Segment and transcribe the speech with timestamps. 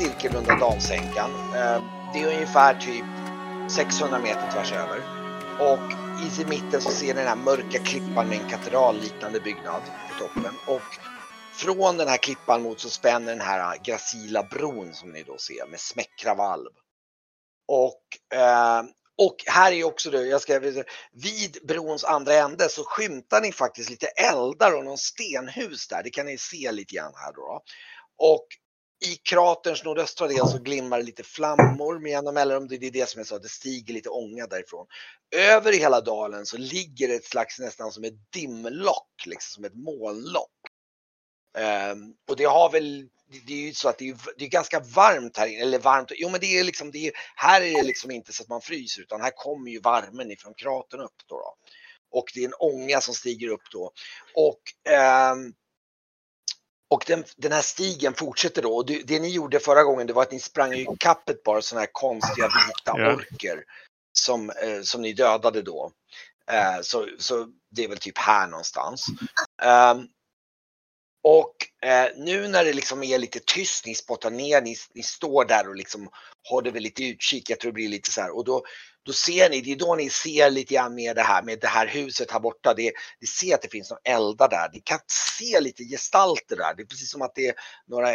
[0.00, 1.30] se cirkelrunda dalsänkan.
[1.30, 1.82] Eh,
[2.12, 3.04] det är ungefär typ
[3.70, 5.02] 600 meter tvärs över.
[5.60, 5.92] Och
[6.40, 10.54] i mitten så ser ni den här mörka klippan med en katedralliknande byggnad på toppen.
[10.66, 10.82] Och
[11.54, 15.66] från den här klippan mot så spänner den här gracila bron som ni då ser
[15.66, 16.70] med smäckra valv.
[17.68, 18.82] Och, eh,
[19.18, 20.60] och här är också det, jag ska,
[21.12, 26.02] vid brons andra ände så skymtar ni faktiskt lite eldar och någon stenhus där.
[26.02, 27.62] Det kan ni se lite grann här då.
[28.18, 28.46] Och
[29.00, 32.68] i kraterns nordöstra del så glimmar det lite flammor med jämna mellanrum.
[32.68, 34.86] Det är det som jag sa, det stiger lite ånga därifrån.
[35.36, 39.64] Över i hela dalen så ligger det ett slags nästan som ett dimlock, liksom som
[39.64, 40.50] ett molnlock.
[41.92, 43.08] Um, och det har väl,
[43.46, 46.12] det är ju så att det är, det är ganska varmt här inne, eller varmt,
[46.16, 48.60] jo men det är liksom, det är, här är det liksom inte så att man
[48.60, 51.36] fryser utan här kommer ju värmen ifrån kratern upp då.
[51.36, 51.54] då.
[52.10, 53.92] Och det är en ånga som stiger upp då.
[54.34, 54.60] Och
[55.32, 55.54] um,
[56.90, 60.12] och den, den, här stigen fortsätter då och det, det, ni gjorde förra gången det
[60.12, 63.14] var att ni sprang i kapp ett par sådana här konstiga vita ja.
[63.14, 63.64] orker
[64.12, 65.92] som, eh, som ni dödade då.
[66.50, 69.06] Eh, så, så det är väl typ här någonstans.
[69.92, 70.08] Um,
[71.22, 71.54] och
[71.86, 75.68] eh, nu när det liksom är lite tyst, ni spottar ner, ni, ni står där
[75.68, 76.08] och liksom
[76.48, 78.64] håller väl lite utkik, jag tror det blir lite så här och då,
[79.02, 81.66] då ser ni, det är då ni ser lite grann med det här med det
[81.66, 82.74] här huset här borta.
[82.74, 84.70] Det, ni ser att det finns några eldar där.
[84.72, 86.74] Ni kan se lite gestalter där.
[86.76, 87.54] Det är precis som att det är
[87.86, 88.10] några,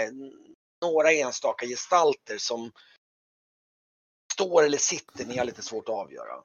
[0.81, 2.71] några enstaka gestalter som
[4.33, 5.25] står eller sitter.
[5.25, 6.43] Ni har lite svårt att avgöra.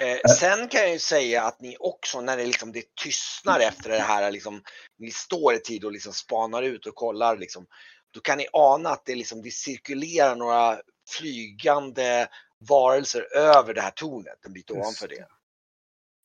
[0.00, 3.90] Eh, sen kan jag ju säga att ni också när det, liksom, det tystnar efter
[3.90, 4.62] det här, liksom,
[4.98, 7.66] ni står i tid och liksom spanar ut och kollar, liksom,
[8.10, 12.28] då kan ni ana att det, liksom, det cirkulerar några flygande
[12.68, 15.26] varelser över det här tornet en bit ovanför det.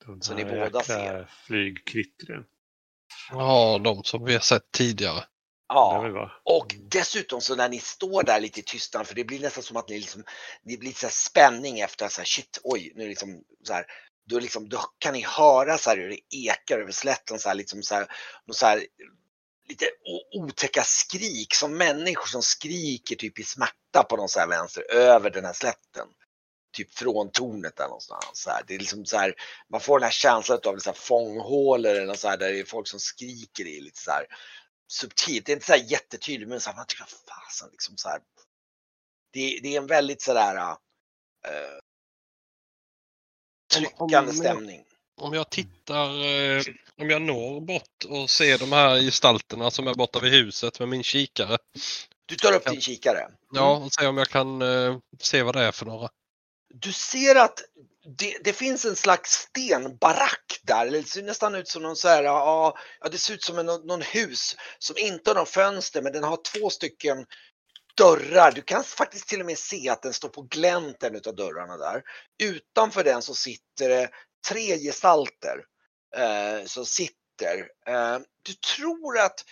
[0.05, 1.31] De så ni båda ser.
[1.47, 2.45] Flygkvittren.
[3.31, 5.23] Ja, de som vi har sett tidigare.
[5.73, 9.63] Ja, och dessutom så när ni står där lite i tystnad, för det blir nästan
[9.63, 10.23] som att ni liksom,
[10.63, 13.85] det blir så spänning efter så här, shit, oj, nu liksom så här,
[14.29, 17.55] då, liksom, då kan ni höra så här hur det ekar över slätten så här,
[17.55, 18.07] liksom så här,
[18.51, 18.85] så här
[19.69, 19.85] lite
[20.33, 25.29] otäcka skrik som människor som skriker typ i smärta på någon så här vänster över
[25.29, 26.07] den här slätten
[26.73, 28.25] typ från tornet där någonstans.
[28.33, 28.63] Så här.
[28.67, 29.33] Det är liksom så här,
[29.71, 32.65] man får den här känslan av så här fånghålor eller så här, där det är
[32.65, 34.25] folk som skriker i lite så här
[34.91, 35.45] subtilt.
[35.45, 38.19] Det är inte så här jättetydligt men så här, man tycker fasen liksom så här.
[39.33, 40.75] Det, det är en väldigt sådär uh,
[43.73, 44.83] tryckande om, om, stämning.
[45.21, 46.63] Om jag tittar, uh,
[46.97, 50.89] om jag når bort och ser de här gestalterna som är borta vid huset med
[50.89, 51.57] min kikare.
[52.25, 53.19] Du tar upp din kikare?
[53.19, 53.35] Mm.
[53.51, 56.09] Ja, och ser om jag kan uh, se vad det är för några
[56.73, 57.59] du ser att
[58.03, 60.91] det, det, finns en slags stenbarack där.
[60.91, 62.77] Det ser nästan ut som någon så här, ja,
[63.11, 66.39] det ser ut som en, någon hus som inte har någon fönster men den har
[66.43, 67.25] två stycken
[67.97, 68.51] dörrar.
[68.51, 71.77] Du kan faktiskt till och med se att den står på glänt en av dörrarna
[71.77, 72.01] där.
[72.43, 74.09] Utanför den så sitter det
[74.49, 75.63] tre gestalter
[76.15, 77.67] eh, som sitter.
[77.87, 79.45] Eh, du tror att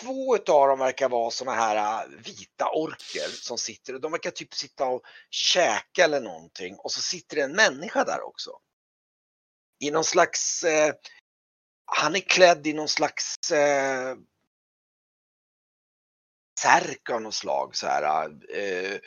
[0.00, 4.30] två utav dem verkar vara såna här äh, vita orker som sitter och de verkar
[4.30, 8.50] typ sitta och käka eller någonting och så sitter det en människa där också.
[9.78, 10.94] I någon slags, eh,
[11.84, 14.16] han är klädd i någon slags eh,
[16.60, 18.28] särk av något slag så här.
[18.54, 18.98] Eh,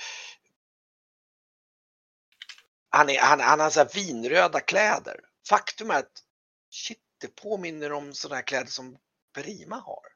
[2.90, 5.20] han, är, han, han har så här vinröda kläder.
[5.50, 6.24] Faktum är att
[6.70, 8.98] shit, det påminner om sådana här kläder som
[9.34, 10.13] Perima har.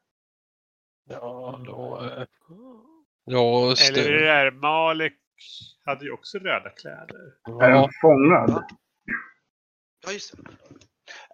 [1.08, 2.04] Ja, då...
[2.04, 2.26] Eh,
[3.24, 5.12] ja, Eller det där Malek
[5.84, 7.32] hade ju också röda kläder.
[7.44, 7.64] Ja.
[7.64, 8.64] Är han fångad?
[10.06, 10.42] Ja, just det.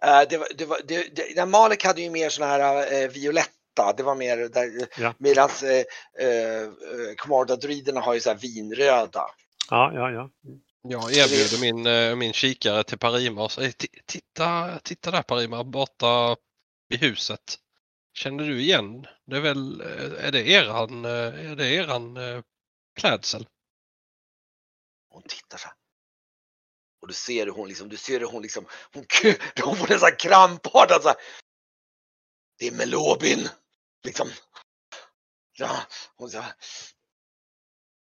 [0.05, 3.93] Uh, det, var, det, var, det, det Malek hade ju mer såna här uh, violetta,
[3.97, 5.13] det var mer där, ja.
[5.17, 5.69] medan uh,
[6.27, 9.25] uh, har ju så här vinröda.
[9.69, 10.29] Ja, ja, ja.
[10.87, 13.73] Jag erbjuder min, min kikare till Parima och säger
[14.05, 16.35] titta, titta där Parima, borta
[16.89, 17.59] vid huset.
[18.15, 19.07] Känner du igen?
[19.25, 22.41] Det är väl, eh, är det eran, eh, är det eran eh,
[22.99, 23.47] klädsel?
[25.09, 25.75] Hon tittar så här.
[27.01, 29.05] Och du ser hur hon liksom, du ser hur hon liksom, hon,
[29.63, 31.09] hon får nästan krampartad så alltså.
[31.09, 31.17] här.
[32.57, 33.49] Det är Melobin.
[34.03, 34.29] Liksom.
[35.57, 35.85] Ja,
[36.15, 36.53] hon så här.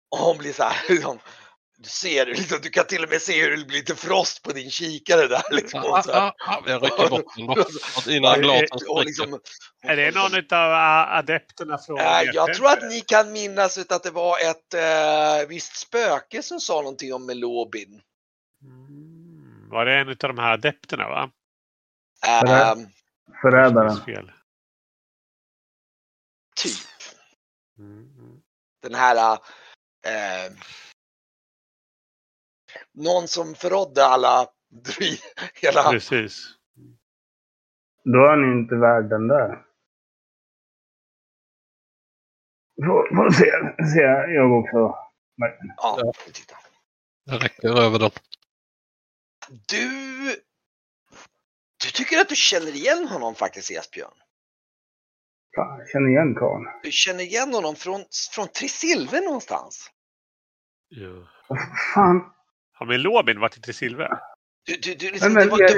[0.10, 1.20] Och hon blir så här, liksom,
[1.78, 4.52] du ser, liksom, du kan till och med se hur det blir lite frost på
[4.52, 5.44] din kikare där.
[5.52, 8.12] Liksom, ah, ah, ah, jag rycker bort den då.
[8.12, 9.40] Innan glasen liksom,
[9.84, 10.72] Är det någon av
[11.18, 15.76] adepterna från äh, Jag tror att ni kan minnas att det var ett äh, visst
[15.76, 18.02] spöke som sa någonting om Melobin.
[18.62, 21.32] Mm, var det en av de här adepterna va?
[22.28, 22.76] Äh,
[23.42, 23.98] Förrädaren.
[26.56, 26.78] Typ.
[27.78, 28.42] Mm.
[28.82, 29.34] den här
[30.06, 30.52] eh,
[32.96, 35.18] någon som förrådde alla dry,
[35.54, 36.48] hela, Precis.
[38.04, 39.66] Då är ni inte värd den där.
[42.86, 43.52] Får, får se,
[43.94, 44.02] se
[44.34, 44.96] jag också.
[45.78, 46.56] ja, titta.
[47.26, 48.12] Det räcker över dem.
[49.70, 49.90] Du,
[51.84, 54.14] du tycker att du känner igen honom faktiskt Esbjörn?
[55.56, 56.66] Fan, jag känner igen karln.
[56.84, 59.92] Du känner igen honom från, från Trisilve någonstans?
[60.88, 61.28] Ja.
[61.48, 61.60] Vad
[61.94, 62.32] fan.
[62.76, 64.08] Har Melobin varit i Tresilve?
[64.68, 65.72] Du, du, du, Men, liksom, men, var, jag,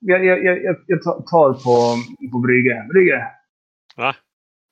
[0.00, 1.96] jag, jag, jag, jag, jag tar på,
[2.32, 2.86] på Brygge.
[2.92, 3.26] Brygge.
[3.96, 4.16] Va?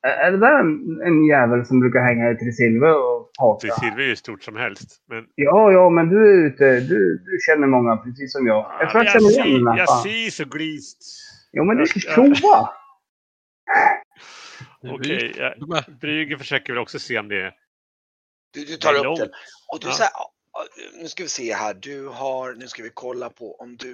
[0.02, 3.66] Är det där en, en jävel som brukar hänga i Trisilve och prata?
[3.66, 5.02] Tresilve är ju stort som helst.
[5.08, 6.80] Men Ja, ja, men du är ute.
[6.80, 8.72] Du, du känner många precis som jag.
[8.80, 11.02] Jag tror jag känner igen den jag ser så glist.
[11.52, 12.70] Jo, men du ska jag- prova.
[14.94, 17.52] Okej, ja, är- Brygge försöker väl också se om det är
[18.54, 19.18] du, du tar det är upp långt.
[19.18, 19.28] den.
[19.72, 19.92] Och du Ja.
[19.92, 20.10] säger,
[20.94, 23.90] nu ska vi se här, du har, nu ska vi kolla på om du,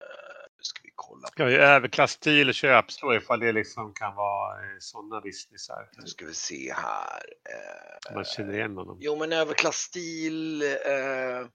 [0.00, 4.14] eh, nu ska vi kolla på, Ska vi överklassstil och köpslå ifall det liksom kan
[4.14, 5.90] vara eh, sådana businessar.
[5.92, 7.22] nu ska vi se här.
[7.50, 8.98] Eh, Man känner igen honom.
[9.00, 11.48] jo men överklassstil, eh,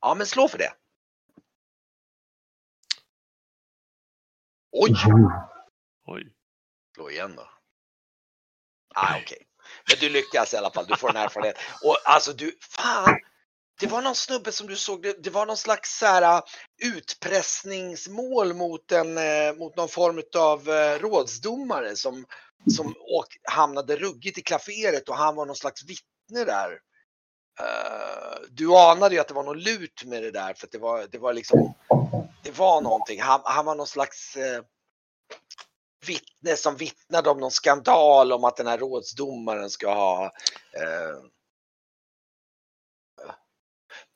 [0.00, 0.72] ja men slå för det.
[4.72, 4.90] Oj!
[6.06, 6.32] Oj.
[6.94, 7.48] Slå igen då.
[8.94, 9.46] Ah, okej.
[9.88, 11.56] Men du lyckas i alla fall, du får en erfarenhet.
[11.82, 13.16] Och alltså du, fan!
[13.80, 16.42] Det var någon snubbe som du såg, det, det var någon slags så här, uh,
[16.96, 22.26] utpressningsmål mot, en, eh, mot någon form av eh, rådsdomare som,
[22.76, 26.70] som åk, hamnade ruggigt i klaveret och han var någon slags vittne där.
[27.60, 30.78] Uh, du anade ju att det var något lut med det där för att det
[30.78, 31.74] var, det var liksom,
[32.42, 33.20] det var någonting.
[33.20, 34.62] Han, han var någon slags eh,
[36.06, 40.24] vittne som vittnade om någon skandal om att den här rådsdomaren ska ha
[40.74, 41.24] eh,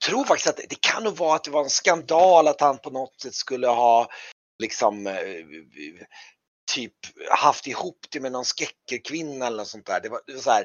[0.07, 2.91] tror faktiskt att det, kan nog vara att det var en skandal att han på
[2.91, 4.09] något sätt skulle ha
[4.59, 5.15] liksom eh,
[6.75, 6.95] typ
[7.31, 10.01] haft ihop det med någon skeckerkvinna eller något sånt där.
[10.01, 10.65] Det var, det var så här.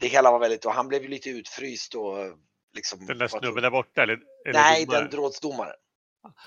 [0.00, 2.16] Det hela var väldigt och han blev ju lite utfryst och
[2.74, 3.06] liksom.
[3.06, 4.18] Den där snubben där borta eller?
[4.46, 5.10] eller Nej, domaren?
[5.10, 5.76] den rådsdomaren.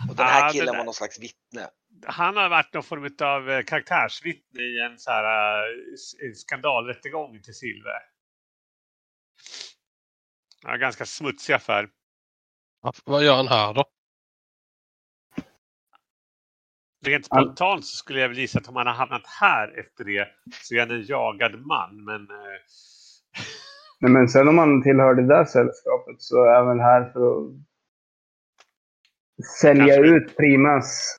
[0.10, 1.69] Och den här Ah, killen var någon slags vittne.
[2.06, 5.57] Han har varit någon form av eh, karaktärsvittne i en så här
[6.25, 7.89] eh, skandalrättegång till Silve.
[10.63, 11.90] Ja, ganska smutsig affär.
[12.81, 13.85] Ja, Vad gör han här då?
[17.06, 20.04] Rent Han- spontant så skulle jag väl gissa att om han har hamnat här efter
[20.04, 20.28] det
[20.64, 22.04] så är han en jagad man.
[22.06, 22.37] Men eh,
[23.99, 27.54] Nej, men sen om man tillhör det där sällskapet så är man här för att
[29.61, 30.16] sälja Kanske.
[30.16, 31.18] ut Primas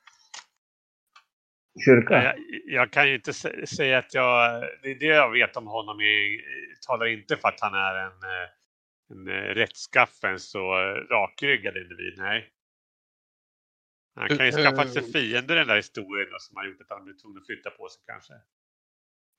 [1.85, 2.23] kyrka.
[2.23, 4.61] jag, jag kan ju inte sä- säga att jag...
[4.83, 6.41] Det, det jag vet om honom är,
[6.87, 8.49] talar inte för att han är en, eh,
[9.11, 12.13] en eh, rättskaffen så eh, rakryggad individ.
[12.17, 12.49] Nej.
[14.15, 16.89] Han kan ju skaffat sig fiender i den där historien då, som har gjort att
[16.89, 18.33] han blivit tvungen att flytta på sig kanske.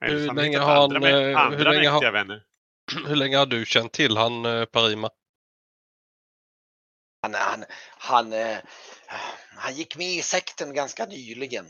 [0.04, 2.42] Eller Hur har länge har han, andra, eh, hur länge har- vänner?
[3.08, 5.10] Hur länge har du känt till han eh, Parima?
[7.22, 7.64] Han, han,
[7.98, 8.58] han, eh,
[9.56, 11.64] han gick med i sekten ganska nyligen.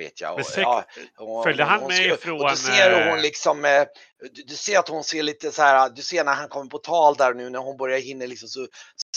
[0.00, 0.46] Vet jag.
[0.46, 0.84] Sekt- ja,
[1.16, 3.84] och, följde han hon med skulle- från, Och du ser hur hon eh, liksom, eh,
[4.32, 6.78] du, du ser att hon ser lite så här, du ser när han kommer på
[6.78, 8.66] tal där nu när hon börjar hinna liksom så,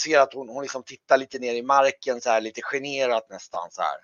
[0.00, 3.70] ser att hon, hon liksom tittar lite ner i marken så här lite generat nästan
[3.70, 3.96] så här.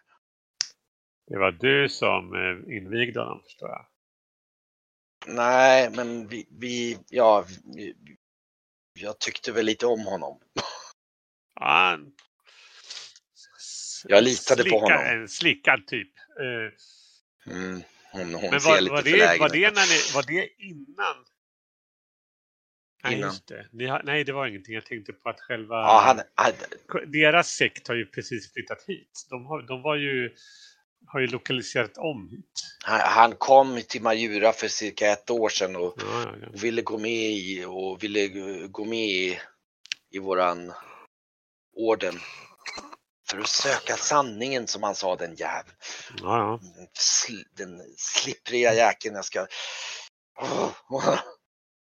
[1.26, 3.86] Det var du som eh, invigde honom förstår jag.
[5.26, 7.44] Nej, men vi, vi ja,
[7.74, 7.94] vi,
[9.00, 10.40] jag tyckte väl lite om honom.
[11.54, 12.12] Ja, han-
[14.04, 15.20] Jag litade på slickad- honom.
[15.20, 16.08] En slickad typ.
[16.40, 16.72] Eh,
[17.46, 17.82] Mm,
[18.12, 21.16] hon hon Men var, var, det, var, det när ni, var det innan?
[23.04, 23.28] Nej, Innan.
[23.28, 23.66] just det.
[23.72, 24.74] Ni nej, det var ingenting.
[24.74, 25.74] Jag tänkte på att själva...
[25.74, 26.52] Ja, han, han,
[27.12, 29.26] Deras sekt har ju precis flyttat hit.
[29.30, 30.34] De, har, de var ju,
[31.06, 32.44] har ju lokaliserat om hit.
[32.84, 36.48] han, han kom till Majura för cirka ett år sedan och Ja, ja, ja.
[36.48, 38.28] och ville gå med i och ville
[38.68, 39.38] gå med i,
[40.10, 40.72] i våran
[41.76, 42.14] orden.
[43.30, 45.76] För att söka sanningen som han sa den jäveln.
[46.22, 46.60] ja, ja.
[46.76, 49.46] Den, sl, den slippriga jäkeln jag ska...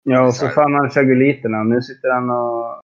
[0.04, 1.63] Ja, och så fann han chaguliterna.
[1.63, 2.82] Nu sitter han och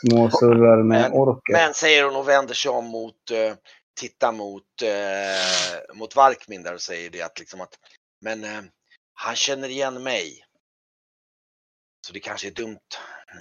[0.00, 1.52] småsurrar med Men- orker.
[1.52, 3.54] Men säger hon och vänder sig om mot, eh,
[4.00, 7.74] tittar mot, eh, mot Varkmin där och säger det att liksom att,
[8.20, 8.62] men eh,
[9.14, 10.44] han känner igen mig.
[12.06, 12.78] Så det kanske är dumt.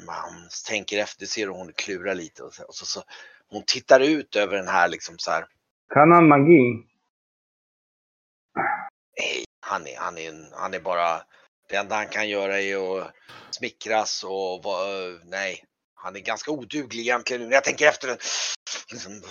[0.06, 3.04] Man tänker efter, ser hon klurar lite och så, och så, så
[3.50, 5.46] hon tittar ut över den här liksom så här.
[5.94, 6.86] Kan han magi?
[9.18, 11.22] Nej, han är, han är, en, han är bara
[11.70, 13.14] Det enda han kan göra är att
[13.52, 14.66] smickras och
[15.26, 15.64] nej,
[15.96, 17.48] han är ganska oduglig egentligen.
[17.48, 18.18] När jag tänker efter den,
[18.92, 19.22] liksom,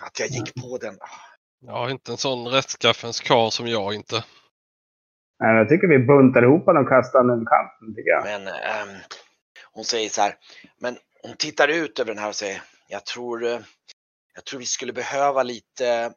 [0.00, 0.98] att jag gick på den.
[1.60, 4.24] Ja, inte en sån rättskaffens karl som jag inte.
[5.40, 7.94] Nej, jag tycker vi buntar ihop honom och kastar honom över kanten.
[8.24, 9.00] Men ehm,
[9.72, 10.34] hon säger så här,
[10.80, 13.60] men hon tittar ut över den här och säger, jag tror, eh,
[14.34, 16.14] jag tror vi skulle behöva lite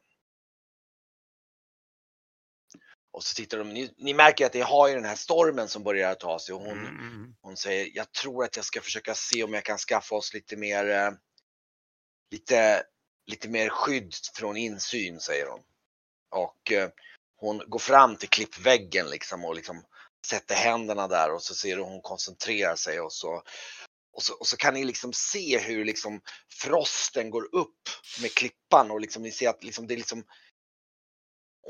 [3.12, 5.82] och så tittar de, ni, ni märker att det har ju den här stormen som
[5.82, 7.34] börjar ta sig och hon, Mm.
[7.40, 10.56] hon säger, jag tror att jag ska försöka se om jag kan skaffa oss lite
[10.56, 11.10] mer, eh,
[12.30, 12.82] lite,
[13.26, 15.60] lite mer skydd från insyn, säger hon.
[16.30, 16.88] Och eh,
[17.36, 19.84] hon går fram till klippväggen liksom och liksom
[20.26, 23.42] sätter händerna där och så ser du hon koncentrerar sig och så,
[24.12, 26.20] och så, och så kan ni liksom se hur liksom
[26.62, 27.88] frosten går upp
[28.20, 30.24] med klippan och liksom ni ser att liksom det är liksom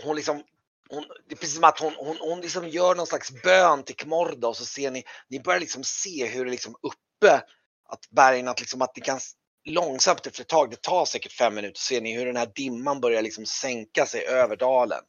[0.04, 0.42] hon liksom
[0.88, 3.96] hon, det är precis som att hon, hon, hon liksom gör någon slags bön till
[3.96, 7.44] Kmorda och så ser ni, ni börjar liksom se hur det liksom uppe,
[7.88, 9.20] att bergen, att liksom att det kan
[9.64, 13.00] långsamt efter ett tag, det tar säkert fem minuter, ser ni hur den här dimman
[13.00, 15.00] börjar liksom sänka sig över dalen.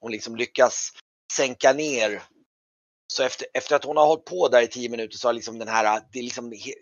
[0.00, 0.90] Hon liksom lyckas
[1.32, 2.22] sänka ner.
[3.12, 5.58] Så efter, efter att hon har hållit på där i tio minuter så har liksom
[5.58, 6.72] den här, det är liksom he,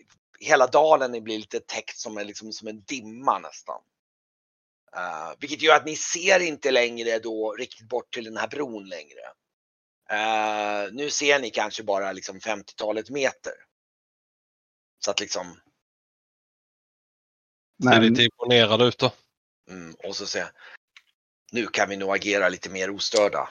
[0.41, 3.81] hela dalen blir lite täckt som en, liksom, som en dimma nästan.
[4.97, 8.89] Uh, vilket gör att ni ser inte längre då riktigt bort till den här bron
[8.89, 9.21] längre.
[10.11, 13.53] Eh, nu ser ni kanske bara liksom 50-talet meter.
[15.05, 15.61] Så att liksom,
[17.83, 19.13] Ser Men lite imponerad ut då.
[19.71, 20.51] mm, och så säger
[21.53, 23.49] nu kan vi nog agera lite mer ostörda.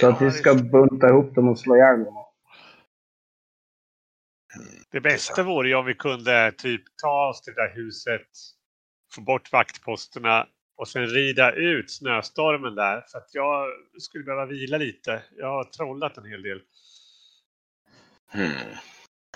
[0.00, 2.24] Så att vi ska bunta ihop dem och slå ihjäl dem.
[4.90, 8.28] Det bästa vore ju om vi kunde typ ta oss till det där huset,
[9.14, 10.46] få bort vaktposterna
[10.76, 13.00] och sen rida ut snöstormen där.
[13.00, 13.68] För att jag
[13.98, 15.22] skulle behöva vila lite.
[15.36, 16.62] Jag har trollat en hel del.
[18.32, 18.76] Hmm.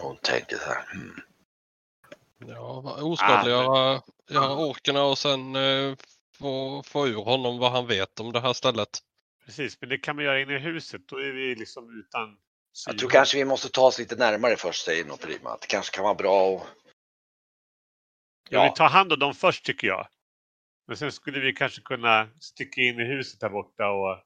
[0.01, 0.85] Hon tänker så här.
[0.93, 1.21] Hmm.
[2.39, 5.97] Ja, oskadliggöra göra orkerna och sen eh,
[6.39, 8.89] få, få ur honom vad han vet om det här stället.
[9.47, 11.09] Precis, men det kan man göra inne i huset.
[11.09, 12.39] Då är vi liksom utan
[12.87, 15.51] Jag tror kanske vi måste ta oss lite närmare först, säger Noperima.
[15.51, 16.67] Att det kanske kan vara bra att...
[18.51, 20.09] Ja, vi tar hand om dem först tycker jag.
[20.87, 24.23] Men sen skulle vi kanske kunna sticka in i huset där borta och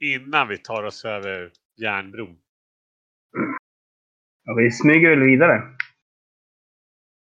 [0.00, 2.38] innan vi tar oss över järnbron.
[4.44, 5.62] Ja, vi smyger väl vidare.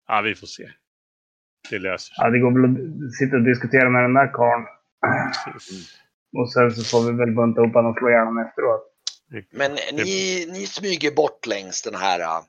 [0.07, 0.73] Ja, vi får se.
[1.71, 2.25] Det löser sig.
[2.25, 2.65] Ja, det går väl
[3.07, 4.67] att sitta och diskutera med den där karln.
[5.53, 6.02] Precis.
[6.39, 8.83] Och sen så får vi väl bunta ihop honom och slå ihjäl honom efteråt.
[9.51, 12.21] Men ni, ni smyger bort längs den här.
[12.21, 12.43] äh,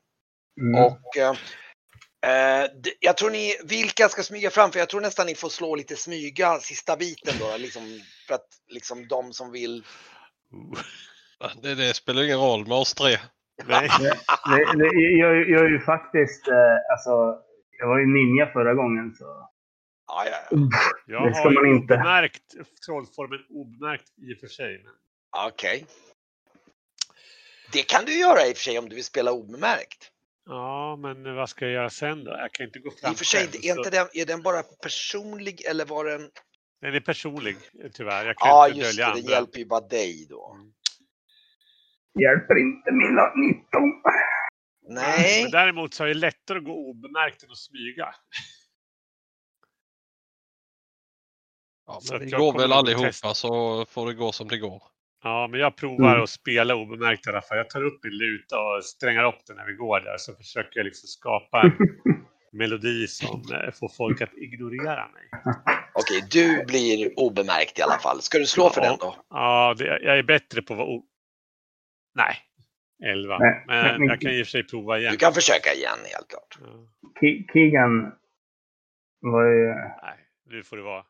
[0.61, 0.83] Mm.
[0.83, 4.71] Och eh, jag tror ni, vilka ska smyga fram?
[4.71, 7.57] För jag tror nästan ni får slå lite smyga sista biten då.
[7.57, 7.81] Liksom,
[8.27, 9.83] för att liksom de som vill.
[11.61, 13.17] Det, det spelar ingen roll med oss tre.
[13.67, 13.89] Nej,
[14.77, 17.11] det, jag, jag är ju faktiskt, eh, alltså,
[17.79, 19.49] jag var ju ninja förra gången så.
[20.07, 20.57] Ja, ja, ja.
[21.07, 21.93] jag Det ska har ju man inte.
[21.93, 22.43] obemärkt
[22.85, 24.83] trollformen obemärkt i och för sig.
[24.83, 24.93] Men
[25.47, 25.85] Okej.
[27.71, 30.09] Det kan du göra i och för sig om du vill spela obemärkt.
[30.45, 32.31] Ja, men vad ska jag göra sen då?
[32.31, 34.25] Jag kan inte gå fram I och för sig, själv, är, så- inte den, är
[34.25, 36.29] den bara personlig eller var den...
[36.81, 37.55] Den är personlig,
[37.93, 38.25] tyvärr.
[38.25, 39.31] Jag kan Ja, inte just dölja det, andra.
[39.31, 40.57] hjälper ju bara dig då.
[42.21, 44.01] Hjälper inte mina 19.
[44.89, 48.15] Nej, Men däremot så är det lättare att gå obemärkt än att smyga.
[51.87, 53.33] Ja, Så vi går väl allihopa testa.
[53.33, 54.83] så får det gå som det går.
[55.23, 56.23] Ja, men jag provar Mm.
[56.23, 57.57] att spela obemärkt i alla fall.
[57.57, 60.17] Jag tar upp min luta och strängar upp den när vi går där.
[60.17, 61.71] Så försöker jag liksom skapa en
[62.59, 65.23] melodi som eh, får folk att ignorera mig.
[65.93, 68.21] okej, du blir obemärkt i alla fall.
[68.21, 68.89] Ska du slå för Ja.
[68.89, 69.15] den då?
[69.29, 71.03] Ja, det, jag är bättre på att vara o...
[72.15, 72.35] Nej,
[73.05, 73.37] 11.
[73.39, 75.11] Nej, Men men- jag kan i och för sig prova igen.
[75.11, 76.57] Du kan försöka igen, helt klart.
[76.61, 76.87] Ja,
[77.53, 78.11] Keegan
[79.21, 79.67] var ju,
[80.03, 80.17] nej,
[80.49, 81.03] nu får det vara.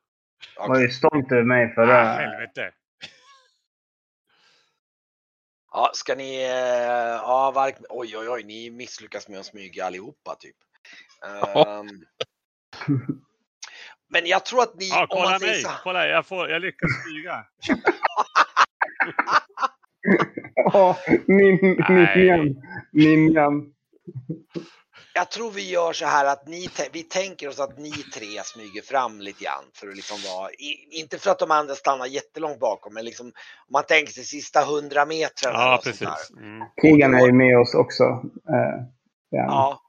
[0.58, 2.04] Var ju stolt över mig Ah, förra...
[2.04, 2.72] helvete.
[5.72, 6.44] Ja, ska ni...
[6.44, 6.50] eh,
[7.24, 7.76] Ja, vark...
[7.90, 10.56] Oj, oj, oj, ni misslyckas med att smyga allihopa, typ.
[11.26, 11.88] Ehm,
[14.10, 14.90] Men jag tror att ni...
[14.90, 15.62] Ja, om kolla man säger mig.
[15.62, 15.70] så...
[15.84, 17.46] Kolla, jag, får, jag lyckas smyga.
[20.56, 20.98] Ja,
[21.28, 22.56] ninjan.
[22.92, 23.74] Ninjan.
[25.16, 28.82] Jag tror vi gör så här att ni, vi tänker oss att ni tre smyger
[28.82, 30.50] fram lite grann för att liksom vara,
[30.92, 34.66] inte för att de andra stannar jättelångt bakom, men liksom om man tänker sig sista
[34.66, 35.60] hundra metrarna.
[35.60, 36.32] Ja, precis.
[36.38, 36.68] Mm.
[36.82, 38.04] Keegan är ju med oss också.
[38.50, 38.86] Eh,
[39.30, 39.82] ja.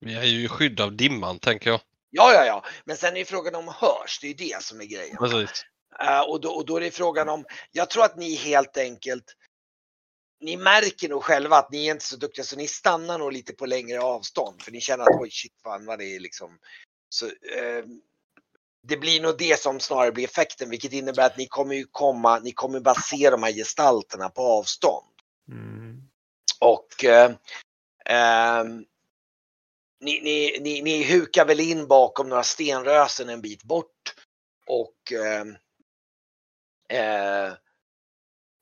[0.00, 1.80] Vi är ju i skydd av dimman tänker jag.
[2.10, 2.64] ja, ja, ja.
[2.84, 5.16] Men sen är ju frågan om hörs, det är ju det som är grejen.
[5.16, 5.64] Precis.
[6.00, 9.24] Eh, och, då, och då är det frågan om, jag tror att ni helt enkelt
[10.44, 13.52] ni märker nog själva att ni är inte så duktiga så ni stannar nog lite
[13.52, 16.58] på längre avstånd för ni känner att oj shit fan vad det är liksom.
[17.08, 17.84] Så, eh,
[18.82, 22.38] det blir nog det som snarare blir effekten vilket innebär att ni kommer ju komma,
[22.38, 25.06] ni kommer bara se de här gestalterna på avstånd.
[25.48, 26.02] Mm.
[26.60, 27.32] Och eh,
[28.04, 28.84] ehm,
[30.00, 34.14] ni, ni, ni, ni hukar väl in bakom några stenrösen en bit bort
[34.66, 35.56] och ehm,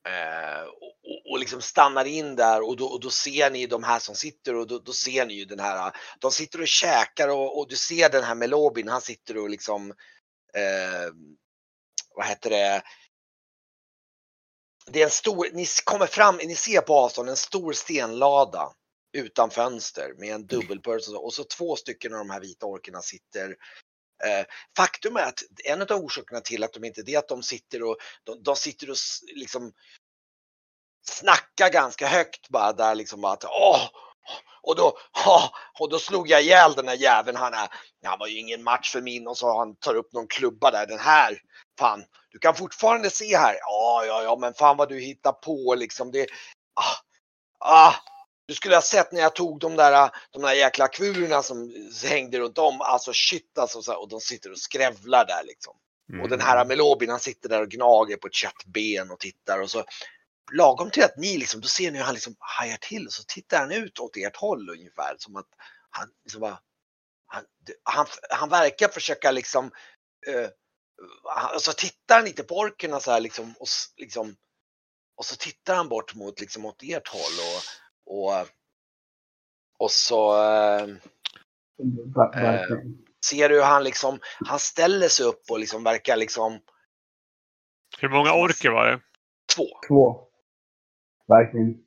[0.07, 3.99] eh, och, och liksom stannar in där och då, och då ser ni de här
[3.99, 7.59] som sitter och då, då ser ni ju den här, de sitter och käkar och,
[7.59, 9.91] och du ser den här Melobin, han sitter och liksom,
[10.53, 11.13] eh,
[12.15, 12.83] vad heter det,
[14.85, 18.73] det är en stor, ni kommer fram, ni ser på avstånd en stor stenlada
[19.13, 23.01] utan fönster med en och, så, och så två stycken av de här vita orkerna
[23.01, 23.55] sitter
[24.25, 24.45] Eh,
[24.77, 27.83] faktum är att en av orsakerna till att de inte det är att de sitter
[27.83, 28.97] och de, de sitter och
[29.35, 29.71] liksom
[31.05, 33.89] snackar ganska högt bara där liksom bara att åh,
[34.61, 37.37] och då, åh, och då slog jag ihjäl den här jäveln.
[37.37, 37.67] Han, är,
[38.05, 40.87] han var ju ingen match för min och så han tar upp någon klubba där.
[40.87, 41.41] Den här,
[41.79, 43.55] fan, du kan fortfarande se här.
[43.59, 46.11] Ja, ja, ja, men fan vad du hittar på liksom.
[46.11, 46.27] Det,
[46.73, 46.95] ah,
[47.59, 47.93] ah,
[48.45, 52.39] du skulle ha sett när jag tog de där, de där jäkla kvurorna som hängde
[52.39, 52.81] runt om.
[52.81, 53.81] Alltså shit alltså.
[53.81, 55.75] Så här, och de sitter och skrävlar där liksom.
[56.21, 59.71] Och den här Melobin han sitter där och gnager på ett köttben och tittar och
[59.71, 59.83] så
[60.51, 63.23] lagom till att ni liksom, då ser ni hur han liksom hajar till och så
[63.23, 65.47] tittar han ut åt ert håll ungefär som att
[65.89, 66.59] han liksom bara,
[67.25, 67.43] han,
[67.83, 69.71] han, han verkar försöka liksom,
[70.27, 70.49] eh,
[71.35, 74.35] han- så tittar han lite på orkerna så här liksom och liksom,
[75.15, 77.61] och så tittar han bort mot liksom åt ert håll och,
[78.05, 78.31] och,
[79.79, 80.87] och så eh,
[83.25, 86.59] ser du hur han liksom, han ställer sig upp och liksom verkar liksom
[87.99, 88.99] Hur många orker var det?
[89.55, 89.67] två.
[89.87, 90.27] Två.
[91.27, 91.85] Verkligen.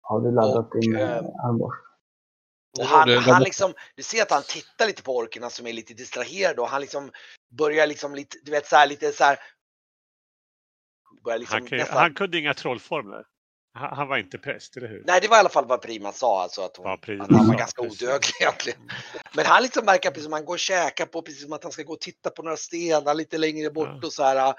[0.00, 1.82] Har du laddat Och, din eh, eh, armborst?
[2.80, 6.60] Han, han liksom, du ser att han tittar lite på orkerna som är lite distraherade
[6.60, 7.10] och han liksom
[7.58, 9.38] börjar liksom lite, du vet så här lite så här.
[11.38, 13.24] Liksom Han, kan, nästan, han kunde inga trollformler.
[13.76, 15.02] Han, han var inte präst, eller hur?
[15.06, 17.58] Nej, det var i alla fall vad Prima sa, alltså att, hon, att han var
[17.58, 18.78] ganska odödlig egentligen.
[19.36, 21.72] Men han liksom verkar precis som han går och käkar på, precis som att han
[21.72, 24.06] ska gå och titta på några stenar lite längre bort Ja.
[24.06, 24.54] och så här.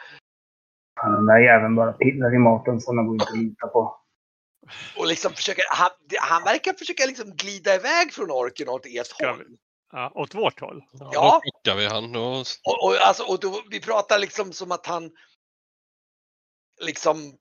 [0.99, 3.99] Han Den där jäveln bara pillar i maten så går inte att lita på.
[4.97, 5.89] Och liksom försöker, han,
[6.21, 9.37] han verkar försöka liksom glida iväg från orken åt ert håll.
[9.49, 9.57] vi-
[9.91, 10.83] Ja, åt vårt håll.
[10.93, 11.41] Ja, Ja.
[11.43, 12.11] Då chockar vi han.
[12.11, 12.21] Då...
[12.65, 15.11] Och, och, alltså, och då, vi pratar liksom som att han
[16.81, 17.37] liksom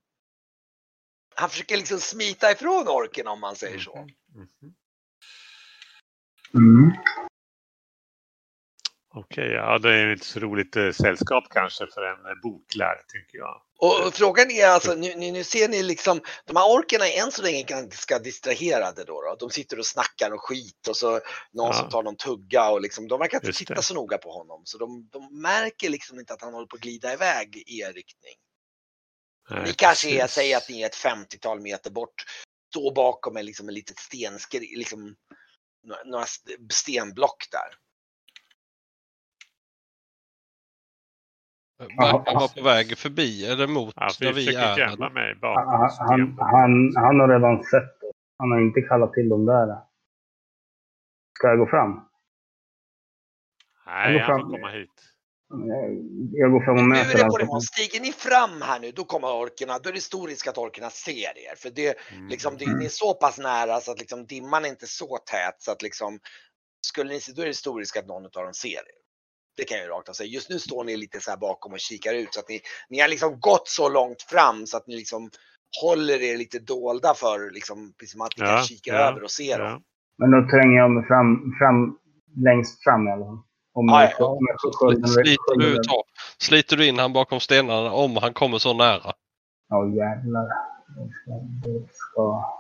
[1.37, 3.97] han försöker liksom smita ifrån orken om man säger så.
[4.35, 4.75] Mhm.
[6.55, 6.93] Mm.
[9.15, 13.39] Okej, ja det är inte så roligt eh, sällskap kanske för en eh, boklärd, tycker
[13.39, 13.63] jag.
[13.79, 17.33] Och, frågan är alltså, nu, nu, nu ser ni liksom, de här orkerna är än
[17.33, 19.23] så länge ganska distraherade då.
[19.23, 19.37] då.
[19.39, 21.11] De sitter och snackar och skit och så
[21.53, 21.73] någon Ja.
[21.73, 23.83] som tar någon tugga och liksom, de verkar inte Just titta det.
[23.83, 24.63] så noga på honom.
[24.65, 27.93] Så de, de märker liksom inte att han håller på att glida iväg i er
[27.93, 28.35] riktning.
[29.51, 32.25] Nej, Ni kanske är, säger att ni är ett 50-tal meter bort,
[32.71, 35.17] står bakom en, liksom, en litet stenskri, liksom,
[35.83, 37.79] några- några st- stenblock där.
[41.79, 44.79] Verkar vara på väg förbi eller mot Ja, där vi är.
[44.79, 46.35] gömma mig Han, bakom han, systemet.
[46.39, 48.13] han, han har redan sett det.
[48.39, 49.67] Han har inte kallat till dem där.
[51.39, 52.09] Ska jag gå fram?
[53.87, 55.03] Nej, går han får komma hit.
[55.67, 55.91] Jag,
[56.33, 58.93] jag går fram och Nu möter är det på nivån, stiger ni fram här nu,
[58.93, 61.55] då kommer orkerna, då är det stor risk att orkerna ser er.
[61.57, 62.29] För det, Mm.
[62.29, 65.57] liksom, det, ni är så pass nära så att liksom, dimman är inte så tät
[65.59, 66.19] så att liksom,
[66.87, 68.83] skulle ni se, då är det stor risk att någon av dem ser er.
[69.57, 70.29] Det kan jag ju rakt av säga.
[70.31, 73.01] Just nu står ni lite så här bakom och kikar ut så att ni, ni
[73.01, 75.31] har liksom gått så långt fram så att ni liksom
[75.83, 79.23] håller er lite dolda för liksom, precis som att ni Ja, kan kika ja, över
[79.23, 79.67] och se dem.
[79.67, 79.81] Ja.
[80.19, 81.99] Men då tränger jag mig fram, fram
[82.45, 83.39] längst fram i alla fall.
[83.77, 86.05] Om skölden- Sliter du, ta,
[86.39, 89.13] sliter du in han bakom stenarna om han kommer så nära.
[89.69, 90.49] Ja jävlar.
[91.63, 92.53] Det ska.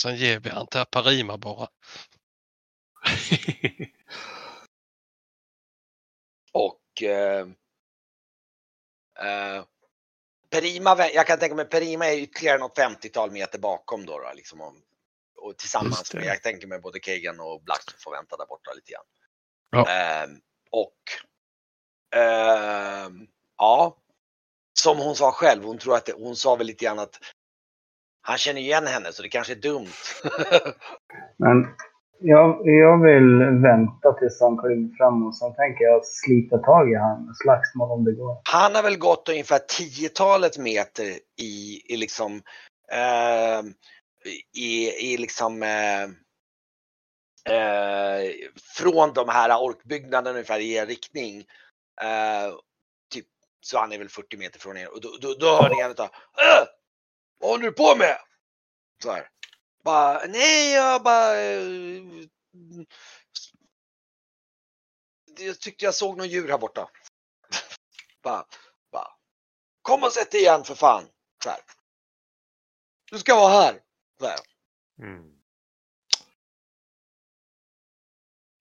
[0.00, 1.68] Sen ger vi han till Parima bara.
[6.52, 7.46] Och eh,
[9.20, 9.64] eh,
[10.50, 14.18] Perima, jag kan tänka mig Perima är ytterligare något 50-tal meter bakom då.
[14.18, 14.74] då liksom, och,
[15.36, 18.92] och tillsammans med, jag tänker mig både Kagan och Black får vänta där borta lite
[18.92, 19.04] grann.
[19.72, 19.86] Ja.
[19.88, 20.30] Ehm,
[20.70, 20.98] och
[22.20, 23.26] ehm,
[23.58, 23.96] ja,
[24.80, 27.18] som hon sa själv, hon tror att det, hon sa väl lite grann att
[28.22, 29.86] han känner igen henne så det kanske är dumt.
[31.36, 31.66] Men
[32.18, 36.94] jag, jag vill vänta tills han kliver fram och sen tänker jag slita tag i
[36.94, 37.34] han.
[37.34, 38.40] Slagsmål om det går.
[38.44, 41.04] Han har väl gått ungefär tiotalet meter
[41.40, 42.42] i, i liksom
[42.92, 43.62] eh,
[44.54, 46.08] i, i liksom eh,
[47.44, 51.38] eh, från de här orkbyggnaderna ungefär i er riktning.
[52.00, 52.54] Eh,
[53.10, 53.26] typ,
[53.60, 55.90] så han är väl 40 meter från er och då, då, då hör ni en
[55.90, 56.66] utav äh,
[57.38, 58.18] Vad håller du på med?
[59.02, 59.28] Så här.
[59.84, 62.02] Bara, nej jag bara eh,
[65.38, 66.90] jag tyckte jag såg någon djur här borta.
[68.22, 68.46] bara,
[68.92, 69.08] bara,
[69.82, 71.04] Kom och sätt dig igen för fan.
[71.44, 71.60] Så här.
[73.10, 73.80] Du ska vara här.
[74.20, 74.38] Så här.
[74.98, 75.31] Mm.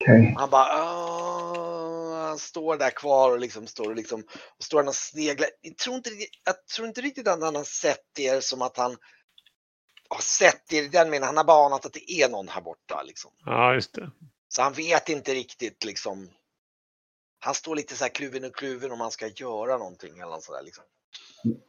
[0.01, 0.33] Okej.
[0.37, 4.23] Han bara, "Ah", han står där kvar och liksom står och liksom
[4.57, 5.49] och står han och sneglar.
[5.61, 8.77] Jag tror inte, riktigt- jag tror inte riktigt att han har sett er som att
[8.77, 8.97] han
[10.09, 11.27] har sett er i den meningen.
[11.27, 13.31] Han har bara anat att det är någon här borta liksom.
[13.45, 14.11] Ja, just det.
[14.47, 16.29] Så han vet inte riktigt liksom.
[17.39, 20.43] Han står lite så här kluven och kluven om han ska göra någonting eller något
[20.43, 20.83] sådär liksom.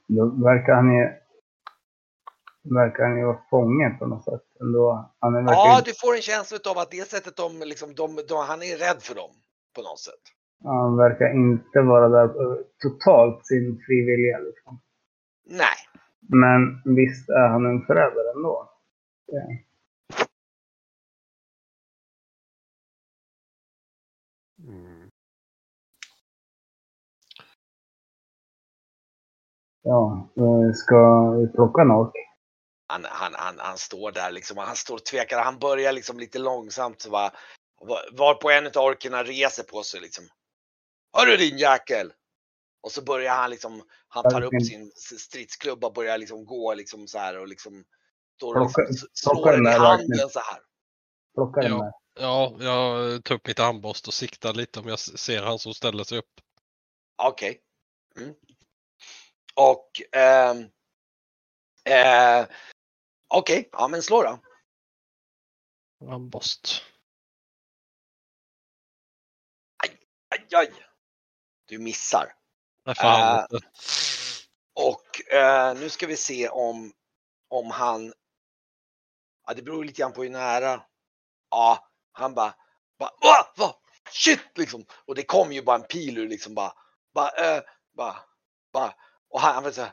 [0.09, 1.21] Då verkar han ju...
[2.62, 4.42] Verkar han ju vara fången på något sätt.
[4.61, 5.11] Ändå.
[5.18, 8.16] Han är verkar Ja, du får en känsla av att det sättet de liksom, de,
[8.29, 9.31] de, han är rädd för dem
[9.75, 10.25] på något sätt.
[10.64, 14.38] Han verkar inte vara där eh, totalt sin frivilliga.
[14.38, 14.81] Liksom.
[15.44, 15.77] Nej,
[16.20, 18.68] Men visst är han en förrädare ändå.
[24.68, 25.11] Mm.
[29.83, 32.32] Ja, eh, ska vi plocka ork?
[32.92, 35.42] Han, han, han, han står där liksom, och han står och tvekar.
[35.42, 37.33] Han börjar liksom lite långsamt bara,
[38.12, 40.28] var- på en av orkerna reser på sig liksom.
[41.16, 42.12] Hörru din jäkel!
[42.83, 47.09] Och så börjar han liksom, han tar upp sin stridsklubba och börjar liksom gå liksom
[47.09, 47.85] så här och liksom
[48.37, 50.61] står och liksom slår den i handen så här.
[51.35, 51.98] Plocka den Ja.
[52.20, 56.05] Ja, jag tar upp mitt armborst och siktar lite om jag ser han som ställer
[56.05, 56.40] sig upp.
[57.16, 57.61] Okej.
[58.16, 58.35] Mm.
[59.55, 60.59] Och ehm,
[61.85, 62.46] eh,
[63.38, 64.38] okej, ja men slå då.
[66.12, 66.83] Armborst.
[70.31, 70.73] Aj, aj.
[71.68, 72.35] Du missar.
[72.85, 73.66] Nej, fan inte.
[74.75, 76.92] Och eh, nu ska vi se om,
[77.49, 78.12] om han,
[79.47, 80.83] ja det beror lite grann på hur nära.
[81.51, 82.55] Ja, han bara,
[82.99, 83.75] bara "Åh, vad?
[84.11, 84.85] Shit liksom.
[85.07, 86.73] Och det kom ju bara en pil ur liksom bara,
[87.14, 87.62] bara, eh,
[87.97, 88.16] bara,
[88.73, 88.95] bara.
[89.29, 89.92] Och han, han, var så här,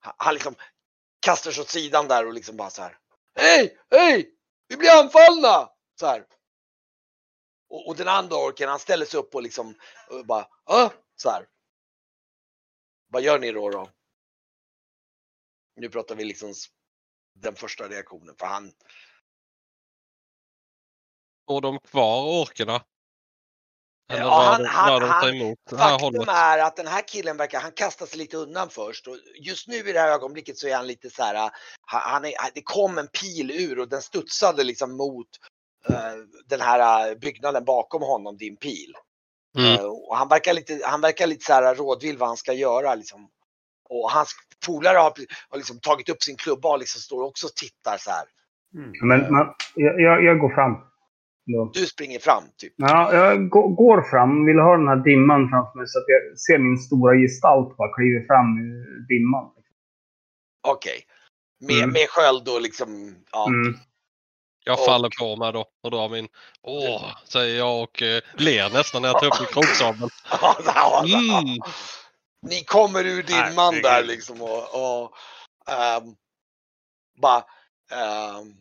[0.00, 0.54] han, han liksom
[1.20, 2.98] kastar sig åt sidan där och liksom bara så här.
[3.34, 4.30] Hej, hej,
[4.68, 5.70] vi blir anfallna!
[6.00, 6.26] Så här.
[7.68, 9.74] Och, och den andra orken han ställer sig upp och liksom
[10.10, 11.48] och bara, ah, så här.
[13.08, 13.70] Vad gör ni då?
[13.70, 13.90] då?
[15.76, 16.54] Nu pratar vi liksom
[17.34, 18.72] den första reaktionen för han.
[21.42, 22.84] Står de kvar orkerna?
[24.08, 26.28] Eller Ja, han- de, han- de han- sig emot det här Faktum hållet?
[26.28, 29.74] är att den här killen verkar, han kastar sig lite undan först och just nu
[29.76, 31.34] i det här ögonblicket så är han lite så här,
[31.80, 35.26] han, han är, det kom en pil ur och den studsade liksom mot
[35.88, 35.96] eh,
[36.46, 38.92] den här byggnaden bakom honom, din pil.
[39.58, 39.74] Mm.
[39.74, 42.94] Eh, och han verkar lite, han verkar lite så här rådvill vad han ska göra
[42.94, 43.28] liksom.
[43.90, 44.30] Och hans
[44.66, 45.12] polare har,
[45.50, 48.24] har liksom tagit upp sin klubba och liksom står också och tittar så här.
[48.74, 48.92] Mm.
[49.08, 50.72] Men man, jag, jag går fram.
[51.52, 51.70] Då.
[51.74, 52.72] Du springer fram typ.
[52.76, 54.44] Ja, jag gå- går fram.
[54.46, 57.94] Vill ha den här dimman framför mig så att jag ser min stora gestalt bara
[57.94, 59.50] kliver fram ur dimman.
[60.68, 61.04] Okej.
[61.60, 61.90] Med, Mm.
[61.90, 63.46] med sköld och liksom, ja.
[63.48, 63.74] Mm.
[64.64, 66.28] Jag faller på mig då och drar min
[66.62, 70.08] åh, säger jag och eh, ler nästan när jag tar upp min kroksabel.
[71.04, 71.58] Mm.
[72.50, 73.82] Ni kommer ur dimman Herregud.
[73.82, 75.12] där liksom och, och
[75.72, 76.14] ehm,
[77.20, 77.44] bara
[77.92, 78.54] ehm,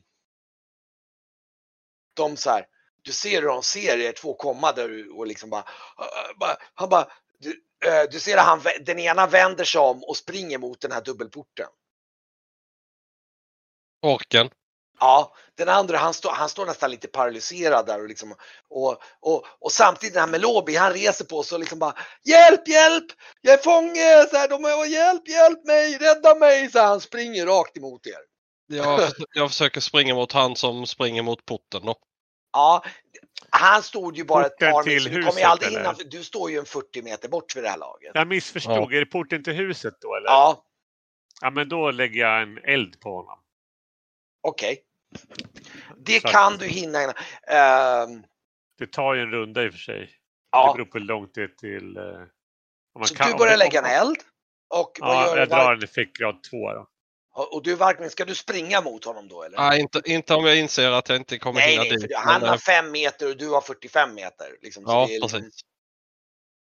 [2.14, 2.66] de så här,
[3.08, 5.64] du ser hur de ser er två komma där och liksom bara,
[6.74, 7.08] han bara,
[7.40, 7.50] du,
[7.86, 11.02] eh, du ser att han, den ena vänder sig om och springer mot den här
[11.02, 11.68] dubbelporten.
[14.02, 14.50] Orken.
[15.00, 18.36] Ja, den andra han, står han står nästan lite paralyserad där och liksom
[18.70, 21.94] och, och, och samtidigt den här Melobi han reser på sig och liksom bara
[22.24, 23.06] Hjälp, hjälp!
[23.42, 24.28] Jag är fånge!
[24.32, 25.98] Så här, de är, hjälp, hjälp mig!
[25.98, 26.72] Rädda mig!
[26.72, 28.20] Så här, han springer rakt emot er.
[28.68, 31.96] Jag, jag försöker springa mot han som springer mot porten då.
[32.58, 32.84] Ja,
[33.50, 35.96] han stod ju bara ett Porten par till meter, du kommer ju aldrig eller?
[36.10, 38.12] du står ju en 40 meter bort vid det här laget.
[38.14, 38.94] Jag missförstod.
[38.94, 40.28] Är det porten till huset då eller?
[40.28, 40.64] Ja,
[41.42, 43.40] Ja, men då lägger jag en eld på honom.
[44.42, 44.84] okej.
[45.98, 47.02] Det Så att- kan du hinna.
[47.04, 47.14] innan.
[47.48, 48.24] Ehm,
[48.80, 50.00] Det tar ju en runda i och för sig.
[50.00, 50.10] Det
[50.52, 51.98] ja, beror på hur långt det är till...
[51.98, 54.18] om man så kan- du börjar det- lägga en eld.
[54.76, 55.56] Och vad Ja, gör jag du?
[55.56, 56.88] drar en effektgrad 2 då.
[57.38, 59.58] Och du Varkmin, ska du springa mot honom då eller?
[59.58, 62.10] Nej, inte, inte om jag inser att jag inte kommer Nej, hinna nej, dit.
[62.10, 64.46] men, han eh, har fem meter och du har 45 meter.
[64.62, 65.62] Liksom, så Ja, det är liksom, precis.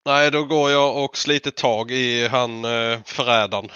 [0.05, 3.69] Nej, då går jag och sliter tag i han eh, förrädaren.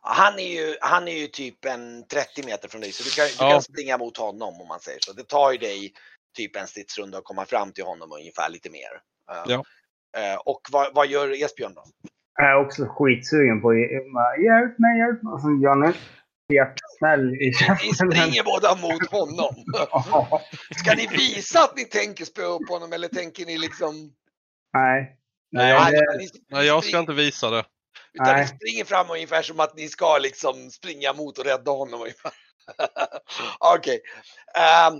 [0.00, 3.26] Han är, ju, han är ju typ en 30 meter från dig så du kan,
[3.26, 3.50] du Ja.
[3.52, 5.12] kan springa mot honom om man säger så.
[5.12, 5.92] Det tar ju dig
[6.36, 9.00] typ en stridsrunda att komma fram till honom ungefär lite mer.
[9.30, 9.64] Eh, Ja.
[10.16, 11.84] eh, och vad, vad gör Esbjörn då?
[12.34, 13.76] Jag är också skitsugen på att
[14.44, 15.32] hjälp mig, hjälp mig.
[15.34, 15.48] Och så
[16.48, 17.94] han hjärtsmäll i Ni käften.
[17.94, 19.54] springer båda mot honom.
[20.76, 24.12] Ska ni visa att ni tänker spöa upp honom eller tänker ni liksom?
[24.74, 25.16] Nej.
[25.52, 27.64] Nej, Nej, jag- det, ni, Nej, jag ska inte visa det.
[28.12, 28.46] Utan ni Nej.
[28.46, 32.00] springer fram ungefär som att ni ska liksom springa mot och rädda honom.
[33.58, 34.00] Okej.
[34.58, 34.94] Ehm,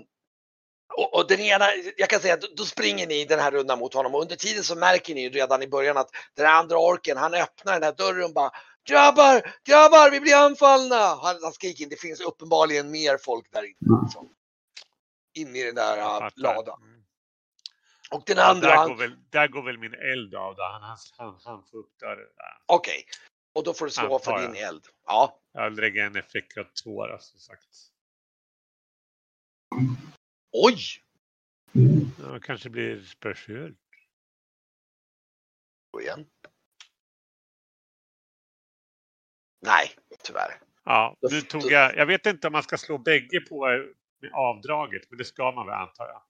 [0.97, 1.65] och, och den ena,
[1.97, 4.65] jag kan säga att då springer ni den här rundan mot honom och under tiden
[4.65, 8.25] så märker ni redan i början att den andra orken, han öppnar den här dörren
[8.25, 8.51] och bara
[8.89, 10.97] Grabbar, grabbar, vi blir anfallna!
[10.97, 14.03] Han, han skriker in, det finns uppenbarligen mer folk där inne.
[14.05, 14.35] Liksom.
[15.35, 16.83] In i den där äh, ladan.
[16.83, 17.05] Mm.
[18.11, 20.63] Och den Ja, andra, där, han, går väl, där går väl min eld av då.
[20.63, 22.19] Han, han, han, han får upp där.
[22.67, 23.05] okej.
[23.53, 24.69] Och då får du slå för din jag.
[24.69, 24.87] eld.
[25.07, 27.67] Ja, Jag lägger en effekt av två då, som sagt.
[30.53, 30.79] oj!
[32.23, 33.79] Ja, det kanske blir speciellt.
[35.91, 36.27] Gå igen.
[39.61, 39.91] Nej,
[40.25, 40.51] tyvärr.
[40.85, 43.79] Ja, nu tog jag, jag vet inte om man ska slå bägge på eh,
[44.23, 46.23] med avdraget, men det ska man väl antar jag.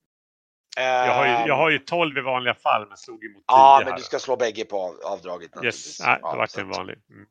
[0.77, 3.77] Jag har ju, jag har ju 12 i vanliga fall, men slog emot 10 Ja,
[3.85, 3.97] men här.
[3.97, 6.01] du ska slå bägge på av- avdraget naturligtvis.
[6.01, 6.99] Yes, nej, Ja, då vart det en vanlig.
[7.11, 7.27] Mm.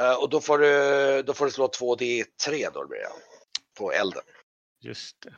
[0.00, 3.08] Eh, Och då får, du, då får du slå 2D3 då blir det.
[3.78, 4.22] På elden.
[4.80, 5.34] Just det.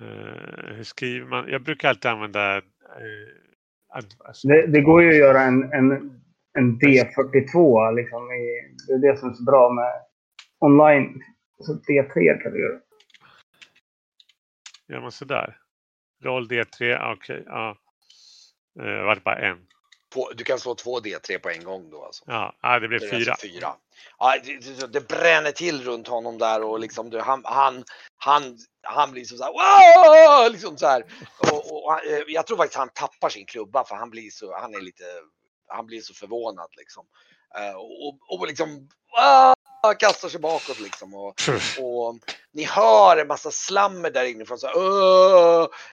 [0.00, 1.48] Eh, hur skriver man?
[1.48, 2.56] Jag brukar alltid använda...
[2.56, 2.62] Uh,
[4.42, 6.20] det, det går ju att göra en, en,
[6.58, 7.92] en D42.
[7.96, 9.92] Liksom, i, det är det som är så bra med
[10.60, 11.22] online.
[11.60, 12.80] Så D3 kan du göra.
[14.88, 15.56] Gör man sådär?
[16.24, 17.42] Roll D3, okej.
[17.46, 17.76] ja.
[18.80, 19.58] Eh, Det vart bara en.
[20.14, 22.24] På, du kan slå 2D3 på en gång då alltså.
[22.26, 23.30] Ja, ah, det blev Det fyra.
[23.32, 23.68] alltså fyra.
[24.18, 27.84] Ja, det, det, bränner till runt honom där och liksom du, han, han,
[28.16, 28.42] han,
[28.82, 30.52] han blir som så här, wow!
[30.52, 31.02] liksom så här.
[31.52, 34.56] Och, och, han- eh, jag tror faktiskt han tappar sin klubba för han blir så,
[34.60, 35.04] han är lite,
[35.68, 37.06] han blir så förvånad liksom.
[37.58, 39.54] Eh, Och, och liksom, wow!
[39.98, 41.14] kastar sig bakåt liksom.
[41.14, 41.34] Och,
[41.80, 42.18] och
[42.52, 44.58] ni hör en massa slammer där inifrån.
[44.58, 44.68] Så,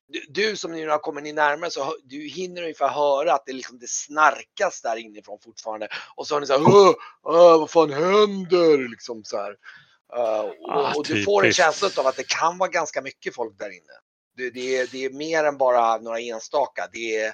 [0.07, 3.53] du, du som nu har kommit närmare så hör- du hinner ungefär höra att det,
[3.53, 5.87] liksom, det snarkas där inifrån fortfarande.
[6.15, 8.89] Och så har ni så här, "Åh, åh, vad fan händer?
[8.89, 9.55] Liksom så här.
[10.15, 13.35] Eh, och, Ah, och du får en känsla av att det kan vara ganska mycket
[13.35, 13.93] folk där inne.
[14.35, 16.89] Det, det, är, det är mer än bara några enstaka.
[16.91, 17.33] Det är,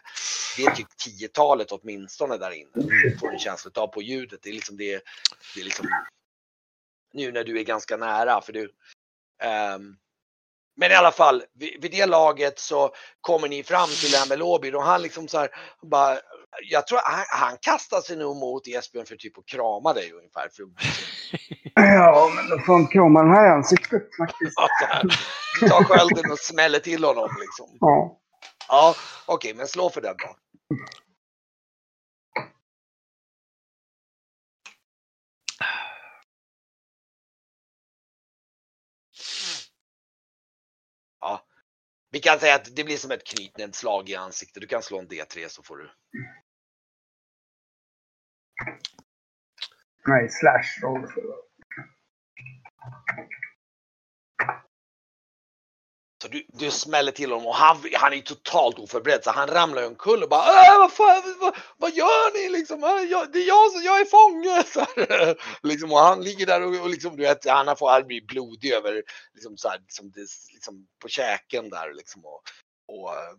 [0.57, 2.69] det är typ tiotalet åtminstone där inne.
[2.73, 4.39] Du får en känsla av på ljudet.
[4.43, 5.01] Det är liksom det,
[5.55, 5.87] det är liksom
[7.13, 8.41] nu när du är ganska nära.
[8.41, 8.73] För du,
[9.43, 9.97] ehm,
[10.77, 12.89] men i alla fall, vid, vid det laget så
[13.21, 15.49] kommer ni fram till det här med Lobby och han liksom så här,
[15.81, 16.17] bara,
[16.69, 20.49] jag tror han, han kastar sig nog mot Esbjörn för typ att krama dig ungefär.
[20.55, 20.63] För,
[21.75, 24.59] Ja, men då får han krama den här i ansiktet faktiskt.
[24.87, 25.03] här,
[25.59, 27.77] du tar skölden och smäller till honom liksom.
[27.79, 28.17] Ja.
[28.67, 30.35] Ja, okej, men slå för den då.
[42.11, 44.61] Vi kan säga att det blir som ett knytnävsslag i ansiktet.
[44.61, 45.91] Du kan slå en D3 så får du.
[50.07, 51.07] Nej, slash roll.
[56.21, 59.87] Så du, du smäller till honom och han, han är totalt oförberedd så han ramlar
[59.87, 62.83] omkull och bara äh, vad, fan, vad, vad gör ni liksom?
[62.83, 64.63] Äh, jag, det är jag som, jag är fånge!
[64.73, 65.35] Så här,
[65.67, 68.71] liksom, och han ligger där och, och liksom, du vet, han, får, han blir blodig
[68.71, 69.03] över
[69.33, 70.21] liksom, så här, liksom, det,
[70.53, 72.25] liksom, på käken där liksom.
[72.25, 72.41] Och,
[72.87, 73.33] och, eh,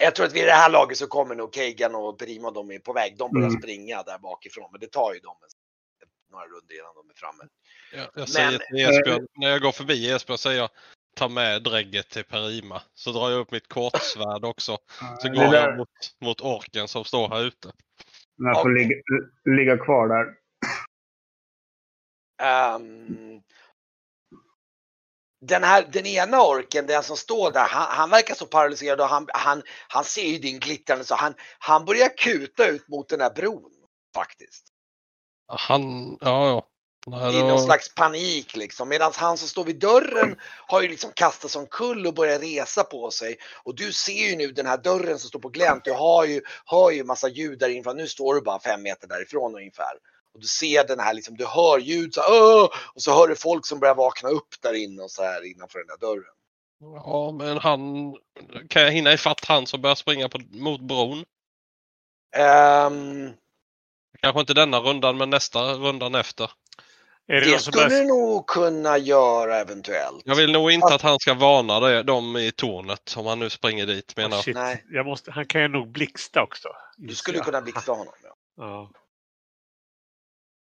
[0.00, 2.78] jag tror att vid det här laget så kommer nog Kagan och Prima de är
[2.78, 3.16] på väg.
[3.18, 3.60] De börjar Mm.
[3.60, 5.36] springa där bakifrån men det tar ju dem
[6.30, 7.44] några runder innan de är framme.
[7.92, 10.70] Jag, jag säger Men- till Esbjörn, när jag går förbi Esbjörn säger jag
[11.16, 12.82] ta med drägget till Perima.
[12.94, 14.78] Så drar jag upp mitt kortsvärd också.
[15.20, 15.88] Så går där- jag mot,
[16.20, 17.72] mot orken som står här ute.
[18.36, 18.96] Den får ligga,
[19.56, 20.34] ligga kvar där.
[22.42, 23.42] Ehm,
[25.40, 29.06] den här, den ena orken, den som står där, han, han verkar så paralyserad och
[29.06, 33.20] han, han, han ser ju din glittrande så han, han börjar kuta ut mot den
[33.20, 33.72] här bron
[34.14, 34.66] faktiskt.
[35.46, 36.68] Han, ja ja.
[37.12, 38.88] I någon slags panik liksom.
[38.88, 42.84] Medan han som står vid dörren har ju liksom kastat som kull och börjar resa
[42.84, 43.36] på sig.
[43.62, 45.84] Och du ser ju nu den här dörren som står på glänt.
[45.84, 47.96] Du har ju, hör ju massa ljud där inifrån.
[47.96, 49.92] Nu står du bara fem meter därifrån ungefär.
[50.34, 52.62] Och du ser den här liksom, du hör ljud så här,
[52.94, 55.78] och så hör du folk som börjar vakna upp där inne och så här innanför
[55.78, 56.34] den där dörren.
[56.80, 58.12] Ja, men han...
[58.68, 61.24] Kan jag hinna ifatt han som börjar springa på, mot bron?
[62.30, 63.32] Jag
[64.20, 66.50] Kanske inte denna rundan, men nästa rundan efter.
[67.28, 70.22] Är det, Det skulle du nog kunna göra eventuellt.
[70.24, 73.50] Jag vill nog inte att han ska varna det- dem i tornet om han nu
[73.50, 74.44] springer dit menar Oh, jag.
[74.44, 74.54] shit.
[74.54, 74.84] Nej.
[74.90, 75.30] Jag måste...
[75.30, 76.68] Han kan ju nog blixta också.
[76.96, 78.12] Du skulle kunna blixtra honom.
[78.22, 78.34] Ja.
[78.56, 78.90] Ja.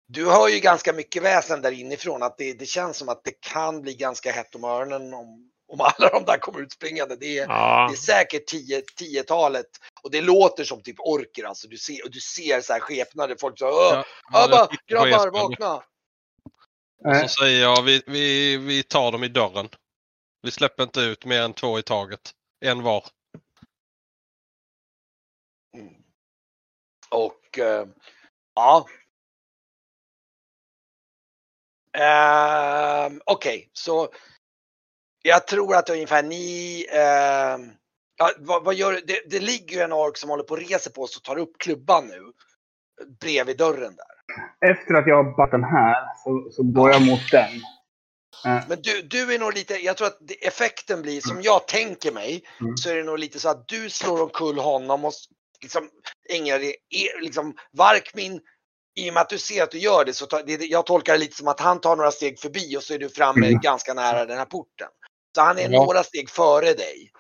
[0.08, 2.24] Du hör ju ganska mycket väsen där inifrån.
[2.24, 5.82] Att det, det känns som att det kan bli ganska hett om öronen om, om
[5.82, 7.16] alla de där kommer ut springande.
[7.16, 7.88] Det är, Ja.
[7.90, 9.66] det är säkert tio, tiotalet
[10.04, 11.44] och det låter som typ orker.
[11.44, 13.36] Alltså du ser, och du ser så här skepnader.
[13.40, 15.82] Folk så här, Ja, "Åh, ja, Abba, jag grabbar, vakna!
[17.06, 19.70] Eh, Så säger jag, vi, vi, vi tar dem i dörren.
[20.42, 22.32] Vi släpper inte ut mer än två i taget.
[22.66, 23.04] En var.
[25.78, 25.94] Mm.
[27.10, 27.88] Och eh,
[28.56, 28.88] ja.
[31.98, 34.14] Ehm, Okej, så
[35.22, 37.72] jag tror att ungefär ni ehm,
[38.18, 39.30] ja, vad, vad gör det?
[39.30, 41.58] Det ligger ju en ork som håller på att resa på sig och tar upp
[41.58, 42.34] klubban nu.
[43.20, 44.19] Bredvid dörren där.
[44.72, 47.50] Efter att jag har backat den här så, så går jag mot den.
[48.46, 52.12] Eh, Men du, du är nog lite, jag tror att effekten blir som jag tänker
[52.12, 52.44] mig.
[52.62, 52.78] Mm.
[52.78, 55.14] Så är det nog lite så att du slår omkull honom och
[55.62, 55.90] liksom
[56.30, 58.42] ägnar er- liksom Varkmin,
[59.00, 61.14] i och med att du ser att du gör det så tar, det, jag tolkar
[61.14, 63.60] det lite som att han tar några steg förbi och så är du framme Mm.
[63.62, 64.88] ganska nära den här porten.
[65.36, 65.70] Så han är Ja.
[65.86, 67.12] några steg före dig.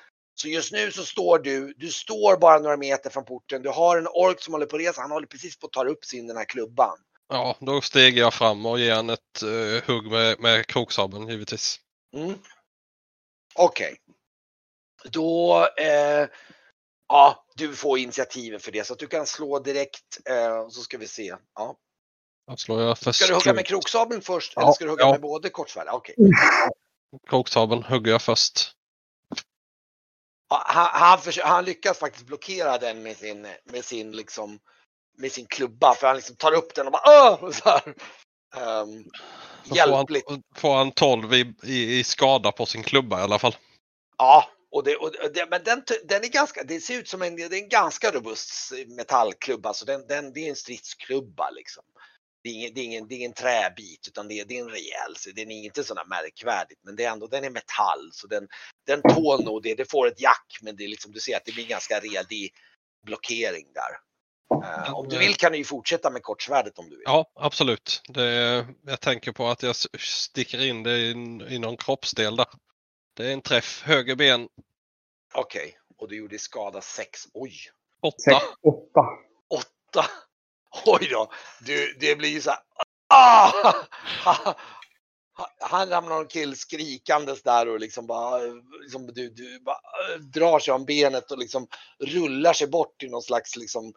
[0.42, 3.62] Så just nu så står du, du står bara några meter från porten.
[3.62, 5.02] Du har en ork som håller på att resa.
[5.02, 6.98] Han håller precis på att ta upp sin den här klubban.
[7.30, 11.80] Ja, då steger jag fram och ger han ett uh, hugg med, med kroksabeln givetvis.
[12.16, 12.40] Mm.
[13.56, 13.98] Okej.
[15.04, 16.28] Då, eh,
[17.08, 20.20] ja, du får initiativet för det så att du kan slå direkt.
[20.30, 21.36] Eh, så ska vi se.
[21.56, 21.78] Ja.
[22.48, 23.20] Då slår jag först.
[23.20, 25.12] Ska du hugga med kroksabeln först Ja, eller ska du hugga ja.
[25.12, 25.88] med både kortsvärd?
[25.92, 26.16] Okej.
[27.30, 28.72] Kroksabeln hugger jag först.
[30.50, 34.60] Ja, han, han, han lyckas faktiskt blockera den med sin, med sin liksom
[35.20, 37.52] med sin klubba för han liksom tar upp den och bara Åh!
[37.52, 37.94] Så här.
[39.64, 40.26] Då hjälpligt.
[40.26, 43.56] Får han, får han 12 i, i, i skada på sin klubba i alla fall.
[44.18, 47.36] Ja, och det, och det, men den, den är ganska, det ser ut som en,
[47.36, 49.74] det är en ganska robust metallklubba.
[49.74, 51.84] Så den, den, det är en stridsklubba liksom.
[52.44, 54.62] Det är ingen, det är ingen, det är ingen träbit utan det är, det är
[54.62, 56.80] en rejäl, så den är inte sådär märkvärdigt.
[56.84, 58.48] Men det är ändå, den är metall så den,
[58.88, 59.76] den tål nog det.
[59.76, 62.54] Det får ett jack men det är liksom, du ser att det blir ganska redig
[63.06, 64.09] blockering där.
[64.52, 67.04] Eh, om du vill kan du ju fortsätta med kortsvärdet om du vill.
[67.06, 68.02] Ja, absolut.
[68.08, 71.10] Det, jag tänker på att jag sticker in det i,
[71.50, 72.48] i någon kroppsdel där.
[73.14, 74.48] Det är en träff, höger ben,
[75.34, 77.28] Okej, och du gjorde skada 6.
[77.34, 77.54] Oj!
[78.02, 78.16] 8.
[78.20, 79.02] sex, åtta.
[79.50, 80.06] åtta.
[80.86, 81.32] Oj då,
[81.62, 82.60] du, det blir ju så här.
[83.08, 83.74] Ah!
[85.60, 88.40] Han ramlar omkull skrikandes där och liksom bara,
[88.82, 89.80] liksom, du, du bara
[90.34, 91.68] drar sig om benet och liksom
[92.00, 93.94] rullar sig bort i någon slags liksom, eh,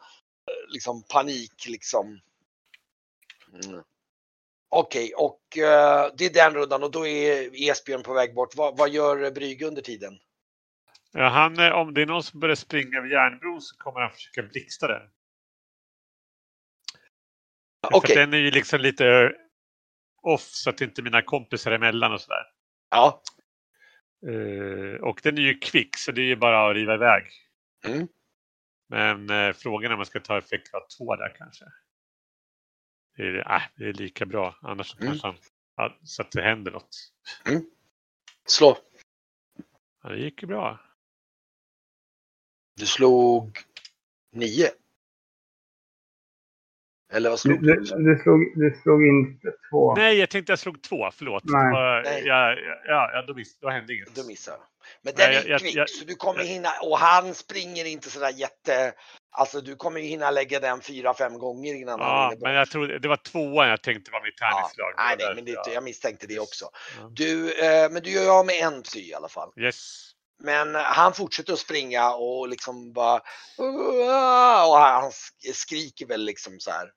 [0.68, 2.20] liksom panik liksom.
[3.64, 3.82] Mm.
[4.68, 8.56] Okej, och eh, det är den rundan och då är Esbjörn på väg bort.
[8.56, 10.18] Vad, vad gör Brygge under tiden?
[11.12, 14.10] Ja, han, eh, om det är någon som börjar springa över järnbron så kommer han
[14.10, 15.10] försöka blixtra den.
[17.86, 19.32] För Okej, den är ju liksom lite
[20.22, 22.44] off så att inte mina kompisar är emellan och sådär.
[22.90, 23.22] ja.
[24.26, 27.22] Eh, och den är ju kvick så det är ju bara att riva iväg.
[27.86, 28.08] Mm.
[28.92, 31.64] Men eh, frågan är om man ska ta effekt av två där kanske.
[33.16, 34.58] Det är, äh, det är lika bra.
[34.62, 35.06] Annars Mm.
[35.08, 35.36] kanske han,
[35.76, 37.12] ja, så att det händer något.
[38.46, 38.78] Slå.
[40.02, 40.80] Ja, det gick ju bra.
[42.76, 43.58] Du slog
[44.32, 44.70] nio.
[47.12, 47.80] Eller vad slog du, du?
[48.14, 49.40] du, slog, du slog in
[49.70, 49.94] två.
[49.94, 51.10] Nej, jag tänkte jag slog två.
[51.14, 51.42] Förlåt.
[51.44, 51.64] Nej.
[51.64, 52.22] Det var, Nej.
[52.26, 52.54] ja,
[52.86, 54.14] ja, ja, då, miss, då hände inget.
[54.14, 54.56] Du missar.
[55.02, 57.84] Men Nej, den jag- är jag- kvick jag- så du kommer hinna och han springer
[57.84, 58.92] inte sådär jätte...
[59.34, 62.42] Alltså du kommer ju hinna lägga den fyra, fem gånger innan han Ja, hinner bort.
[62.42, 64.94] men jag trodde, det var tvåan jag tänkte var mitt Ja, tärningsslag.
[64.96, 66.64] nej, Det var nej, men det, därför jag misstänkte det också.
[67.00, 67.10] Ja.
[67.12, 69.50] Du, eh, men du gör av med en psy i alla fall.
[69.56, 70.08] Yes.
[70.44, 73.20] Men han fortsätter att springa och liksom bara...
[74.68, 76.90] Och han sk- skriker väl liksom så här.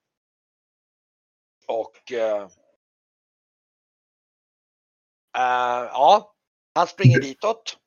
[1.66, 2.12] Och...
[2.12, 2.42] Eh,
[5.36, 6.34] eh, ja,
[6.74, 7.78] han springer ditåt.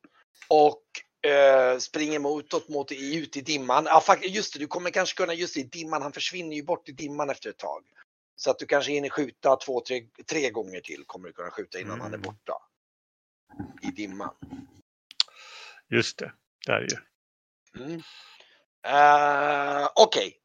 [0.48, 0.84] Och
[1.32, 3.86] eh, springer motåt mot ut i dimman.
[3.86, 6.02] Ja, just det, du kommer kanske kunna just i dimman.
[6.02, 7.86] Han försvinner ju bort i dimman efter ett tag.
[8.36, 11.80] Så att du kanske hinner skjuta två, tre, tre gånger till kommer du kunna skjuta
[11.80, 12.22] innan han är Mm.
[12.22, 12.54] borta.
[13.82, 14.36] I dimman.
[15.90, 16.34] Just det.
[16.66, 16.98] Där är ju.
[17.84, 18.02] Mm.
[18.84, 20.38] Eh, Okej.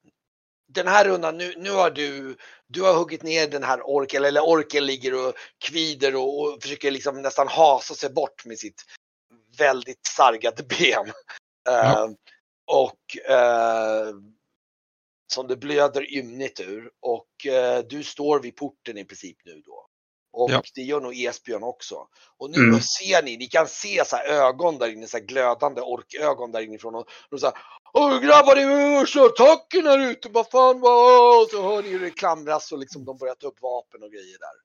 [0.75, 4.49] Den här rundan, nu, nu har du, du har huggit ner den här orken, eller
[4.49, 8.83] orken ligger och kvider och, och försöker liksom nästan hasa sig bort med sitt
[9.59, 11.13] väldigt sargade ben.
[11.65, 12.11] Ja.
[12.67, 14.15] Och eh,
[15.33, 19.87] som det blöder ymnigt ur och eh, du står vid porten i princip nu då.
[20.37, 20.63] Och Ja.
[20.75, 22.09] det gör nog Esbjörn också.
[22.37, 22.81] Och nu Mm.
[22.81, 26.95] ser ni, ni kan se så här ögon där inne, så glödande orkögon där inifrån.
[26.95, 27.55] Och, och så här,
[27.97, 31.43] Åh grabbar, det är attacken här ute, vad fan vad?
[31.43, 34.11] Och så hör ni hur det klamras och liksom de börjar ta upp vapen och
[34.11, 34.65] grejer där.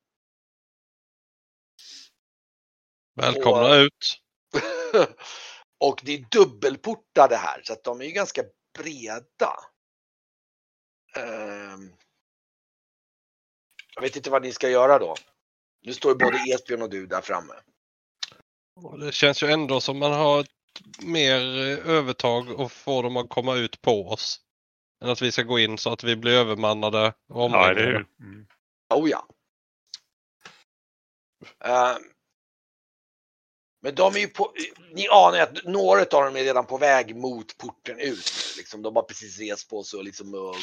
[3.15, 4.19] Välkomna Och- ut.
[5.79, 8.43] och det är dubbelportade här så att de är ju ganska
[8.77, 9.53] breda.
[11.15, 11.93] Ehm.
[13.95, 15.15] jag vet inte vad ni ska göra då.
[15.81, 17.53] Nu står ju både Esbjörn och du där framme.
[18.99, 20.47] Det känns ju ändå som man har ett
[21.03, 24.41] mer eh, övertag och får dem att komma ut på oss.
[25.03, 27.81] Än att vi ska gå in så att vi blir övermannade och Ja, eller omringade.
[27.81, 28.07] hur?
[28.25, 28.47] Mm.
[28.93, 29.27] Oh ja.
[31.65, 32.01] Ehm.
[33.81, 34.53] men de är ju på,
[34.93, 38.31] ni anar ju att några av dem är redan på väg mot porten ut.
[38.57, 40.55] Liksom, de har precis rest på sig och liksom och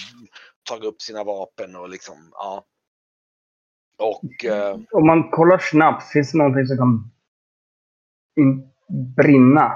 [0.68, 2.64] tagit upp sina vapen och liksom, ja.
[3.98, 7.10] Och eh, Om man kollar snabbt, finns det någonting som kan
[8.40, 8.70] in-
[9.16, 9.72] brinna?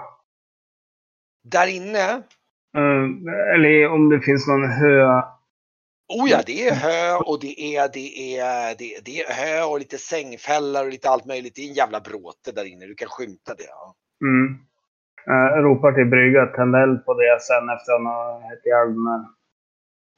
[1.44, 2.22] där inne
[2.76, 3.04] Eh,
[3.54, 5.22] eller om det finns någon hö.
[6.08, 9.64] Oh ja, det är hö och det är, det är, det är, det är hö
[9.70, 11.54] och lite sängfällar och lite allt möjligt.
[11.54, 12.86] Det är en jävla bråte där inne.
[12.86, 13.64] Du kan skymta det.
[13.68, 13.94] Ja.
[14.24, 14.46] Mm.
[15.30, 18.94] Uh, ropar till brygga, tänd eld på det sen efter han har hett ihjäl.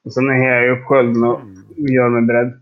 [0.04, 1.86] Och sen är jag upp skölden och Mm.
[1.96, 2.61] gör mig beredd.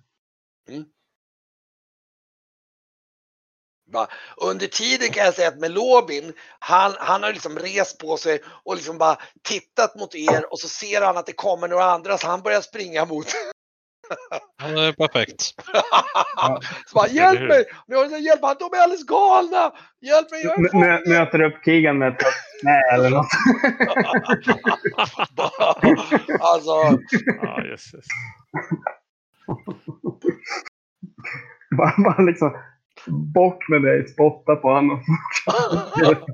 [3.92, 4.06] Va?
[4.36, 8.76] Under tiden kan jag säga att Melobin, han, han har liksom rest på sig och
[8.76, 12.26] liksom bara tittat mot er och så ser han att det kommer några andra så
[12.26, 13.26] han börjar springa mot.
[14.58, 15.40] Det är perfekt.
[16.86, 17.64] så bara, hjälp mig!
[17.86, 19.72] Nu har jag hjälp, de är alldeles galna!
[20.00, 22.22] Hjälp mig, jag är möter upp Keegan med ett
[22.60, 23.26] knä eller något.
[26.40, 26.70] alltså,
[27.42, 28.04] Ja, jösses.
[31.76, 32.56] bara, bara liksom
[33.06, 35.02] bort med dig, spotta på honom.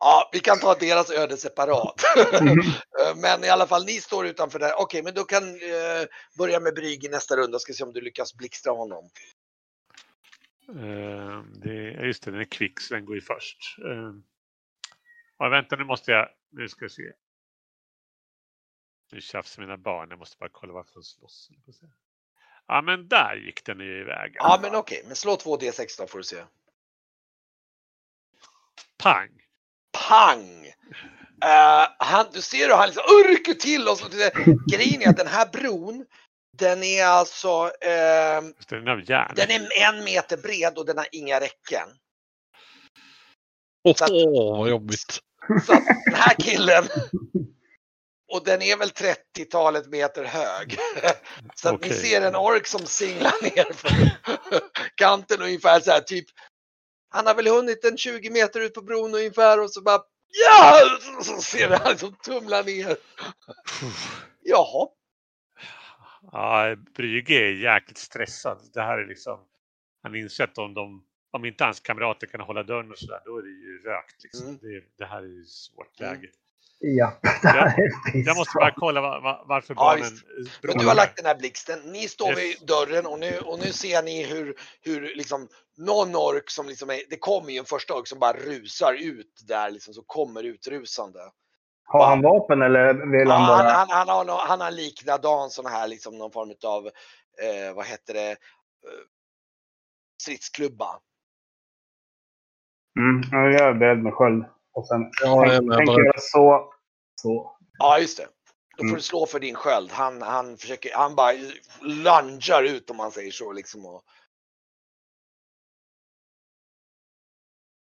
[0.00, 2.00] ja, vi kan ta deras öde separat.
[2.40, 2.56] Mm.
[3.22, 4.72] Men i alla fall, ni står utanför där.
[4.80, 6.06] Okej, men då kan eh,
[6.38, 7.58] börja med Brygg i nästa runda.
[7.58, 9.04] Ska se om du lyckas blixtra honom.
[10.68, 13.76] Eh, det, ja, just det, den är kvick så den går ju först.
[13.84, 14.12] Eh,
[15.38, 16.28] ja, vänta, nu måste jag...
[16.50, 17.12] Nu ska vi se.
[19.12, 20.10] Nu tjafsar mina barn.
[20.10, 21.50] Jag måste bara kolla varför de slåss.
[22.68, 24.32] Ja, men där gick den ju iväg.
[24.34, 26.42] Ja, men okej, men slå 2D6 då får du se.
[29.02, 29.28] Pang!
[30.08, 30.66] Pang!
[31.44, 34.08] Eh, han, du ser hur han liksom urker till och så.
[34.72, 36.04] Grejen är att den här bron,
[36.58, 39.32] den är alltså, det, Den är av järn.
[39.36, 41.88] den är en meter bred och den har inga räcken.
[43.84, 44.10] Åh, att-
[44.58, 45.18] vad jobbigt.
[45.66, 46.84] Så att den här killen,
[48.36, 50.78] och den är väl 30-talet meter hög.
[51.54, 53.90] Så att ni ser en ork som singlar ner för
[54.94, 56.26] kanten ungefär så här typ.
[57.08, 60.80] Han har väl hunnit en 20 meter ut på bron ungefär och så bara ja!
[61.22, 62.96] Så ser han liksom tumla ner.
[64.42, 64.88] Jaha.
[66.32, 68.70] Ja, Brygge är jäkligt stressad.
[68.74, 69.40] Det här är liksom...
[70.02, 73.38] Han inser att om, de, om inte hans kamrater kan hålla dörren och sådär, då
[73.38, 74.22] är det ju rökt.
[74.22, 74.46] Liksom.
[74.46, 74.58] Mm.
[74.62, 76.20] Det, det här är ju svårt Mm.
[76.80, 77.12] Ja,
[77.42, 80.12] är Jag måste bara kolla var, var, varför Ja, barnen...
[80.62, 81.78] Men du har lagt den här blixten.
[81.92, 82.38] Ni står Yes.
[82.38, 86.90] vid dörren och nu, och nu ser ni hur, hur liksom någon ork som liksom
[86.90, 90.42] är, det kommer ju en första ork som bara rusar ut där liksom, så kommer
[90.42, 91.20] utrusande.
[91.84, 93.72] Har han vapen eller vill Ja, han han, bara...
[93.72, 97.86] han, han, har, nå- han har likadan sån här liksom någon form av, eh, vad
[97.86, 98.36] heter det, eh,
[100.22, 100.98] stridsklubba.
[102.98, 104.44] Mm, ja, jag är beredd med sköld.
[104.76, 106.04] Och sen Ja, tänker bara.
[106.04, 106.72] jag så.
[107.14, 107.56] Så.
[107.78, 108.26] Ja, just det.
[108.76, 108.94] Då får Mm.
[108.94, 109.90] du slå för din sköld.
[109.90, 111.32] Han, han försöker, han bara
[111.80, 113.86] lungar ut om man säger så liksom.
[113.86, 114.04] Och,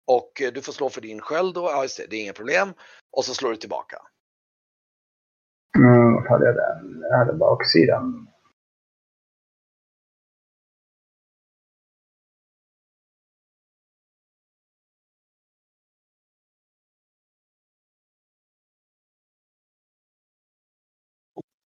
[0.06, 1.60] och eh, du får slå för din sköld då.
[1.62, 2.06] Ja, just det.
[2.06, 2.74] Det är inga problem.
[3.16, 3.96] Och så slår du tillbaka.
[5.78, 7.00] Mm, hade jag den?
[7.10, 8.28] Jag hade baksidan.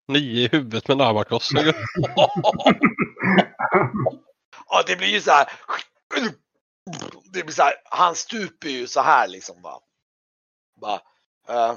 [0.07, 1.51] Nio i huvudet med Narvakos.
[4.69, 5.51] ja, det blir ju så här.
[7.33, 7.73] Det blir så här.
[7.85, 9.81] Han stuper ju så här liksom va.
[10.81, 11.01] Bara,
[11.49, 11.75] uh, eh,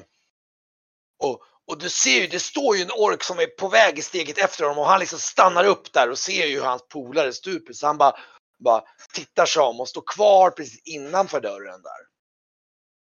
[1.18, 4.02] och, och du ser ju, det står ju en ork som är på väg i
[4.02, 7.32] steget efter honom och han liksom stannar upp där och ser ju hur hans polare
[7.32, 7.72] stuper.
[7.72, 8.12] Så han bara,
[8.58, 12.10] bara tittar sig om och står kvar precis innanför dörren där.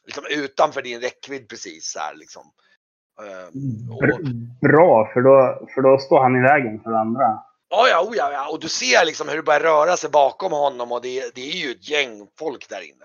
[0.07, 2.53] Liksom utanför din räckvidd precis så här liksom.
[3.21, 7.23] Ehm, och, Br- Bra, för då, för då står han i vägen för andra.
[7.69, 10.53] ja, ja, oh, ja, ja, och du ser liksom hur det börjar röra sig bakom
[10.53, 13.05] honom och det, det är ju ett gäng folk där inne.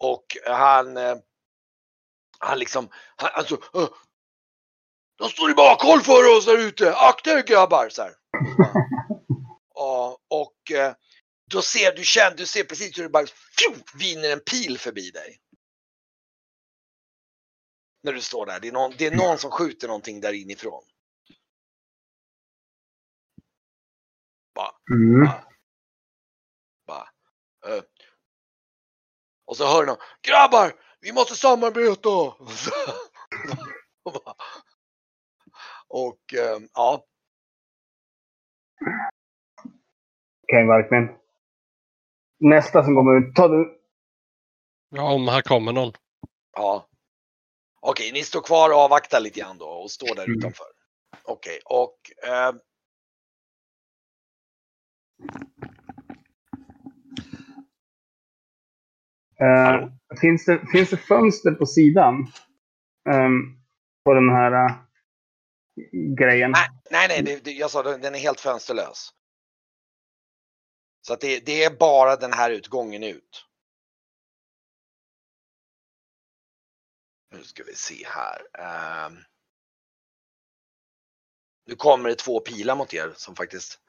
[0.00, 1.14] Och han, eh,
[2.38, 3.88] han liksom, han, alltså, "Åh,
[5.18, 7.88] de står i bakhåll för oss där ute, akta er grabbar!
[7.88, 8.12] Så här.
[9.74, 10.92] Ja, och eh,
[11.50, 15.10] då ser du, känner, du ser precis hur det bara fju, viner en pil förbi
[15.10, 15.38] dig.
[18.02, 18.60] När du står där.
[18.60, 20.84] Det är, någon, det är någon som skjuter någonting där inifrån.
[24.54, 25.28] Bara, Mm.
[26.86, 27.08] bara.
[27.66, 27.82] eh.
[29.46, 30.72] Och så hör du någon, grabbar!
[31.00, 32.08] Vi måste samarbeta!
[32.40, 32.70] Och, så,
[34.04, 34.34] och, bara,
[35.88, 37.06] och eh, ja,
[40.42, 41.08] Okej, verkligen.
[42.40, 43.34] Nästa som kommer ut.
[43.36, 43.80] Ta du.
[44.90, 45.92] Ja, om här kommer någon.
[46.52, 46.88] Ja.
[47.84, 50.38] Okej, ni står kvar och avvaktar lite grann då och står där Mm.
[50.38, 50.66] utanför.
[51.24, 52.52] Okej, och eh,
[59.40, 59.92] Eh, Hallå?
[60.20, 62.14] finns, det, finns det fönster på sidan?
[63.10, 63.42] ehm,
[64.04, 64.74] på den här eh,
[66.18, 66.50] grejen?
[66.50, 69.10] nej, nej, nej det, det, jag sa den den är helt fönsterlös.
[71.06, 73.46] Så det, det är bara den här utgången ut.
[77.32, 78.46] Nu ska vi se här.
[78.58, 79.24] Ehm.
[81.64, 83.80] nu kommer det två pilar mot er som faktiskt.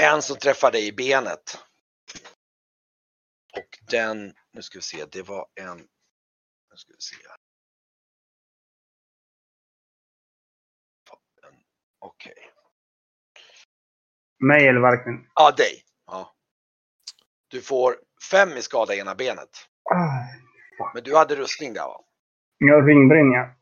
[0.00, 1.58] En som träffar dig i benet.
[3.56, 7.16] Och den, nu ska vi se, det var en, nu ska vi se.
[11.98, 12.52] Okej.
[14.38, 15.30] Mig eller verkligen?
[15.34, 15.84] Ja, dig.
[16.06, 16.34] Ja.
[17.48, 19.68] Du får fem i skada i ena benet.
[19.90, 20.43] Ah,
[20.94, 22.00] Men du hade rustning där va?
[22.58, 23.54] jag ringbränner.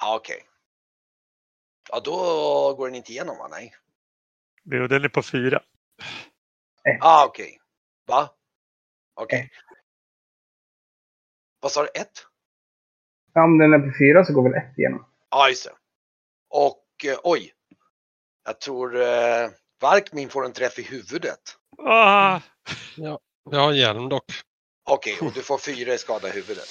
[0.00, 0.42] Ja, okej.
[1.90, 2.14] Ja, då
[2.74, 3.48] går den inte igenom va?
[3.50, 3.74] Nej.
[4.64, 5.62] Jo, Den är på fyra.
[6.82, 7.58] Ja, okej.
[8.06, 8.30] Va?
[9.14, 9.50] Okej.
[11.60, 11.88] Vad sa du?
[12.00, 12.26] Ett?
[13.32, 15.06] Ja, om den är på fyra så går väl ett igenom.
[15.30, 15.72] Ja, just det.
[16.48, 17.52] Och eh, oj.
[18.44, 19.50] Jag tror eh,
[19.80, 21.40] Varkmin får en träff i huvudet.
[21.78, 22.40] Ah,
[22.96, 23.18] Jag
[23.60, 24.24] har hjälm dock.
[24.86, 26.68] Okej, och du får fyra i skada i huvudet.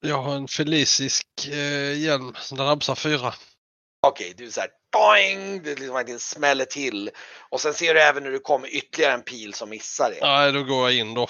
[0.00, 2.34] Jag har en felisisk eh, hjälm.
[2.50, 3.34] Den rabsar fyra.
[4.06, 7.10] Okej, du är såhär doing, det liksom verkligen smäller till.
[7.50, 10.18] Och sen ser du även när du kommer ytterligare en pil som missar dig.
[10.22, 11.28] Nej, då går jag in då.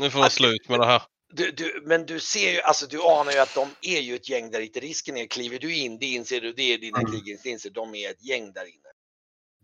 [0.00, 1.02] Nu får det vara slut med det här.
[1.32, 4.28] Du, du, men du ser ju, alltså du anar ju att de är ju ett
[4.28, 4.80] gäng där ute.
[4.80, 7.12] Risken är, kliver du in, det inser du, det är dina Mm.
[7.12, 8.88] krigsinstinkter, de är ett gäng där inne.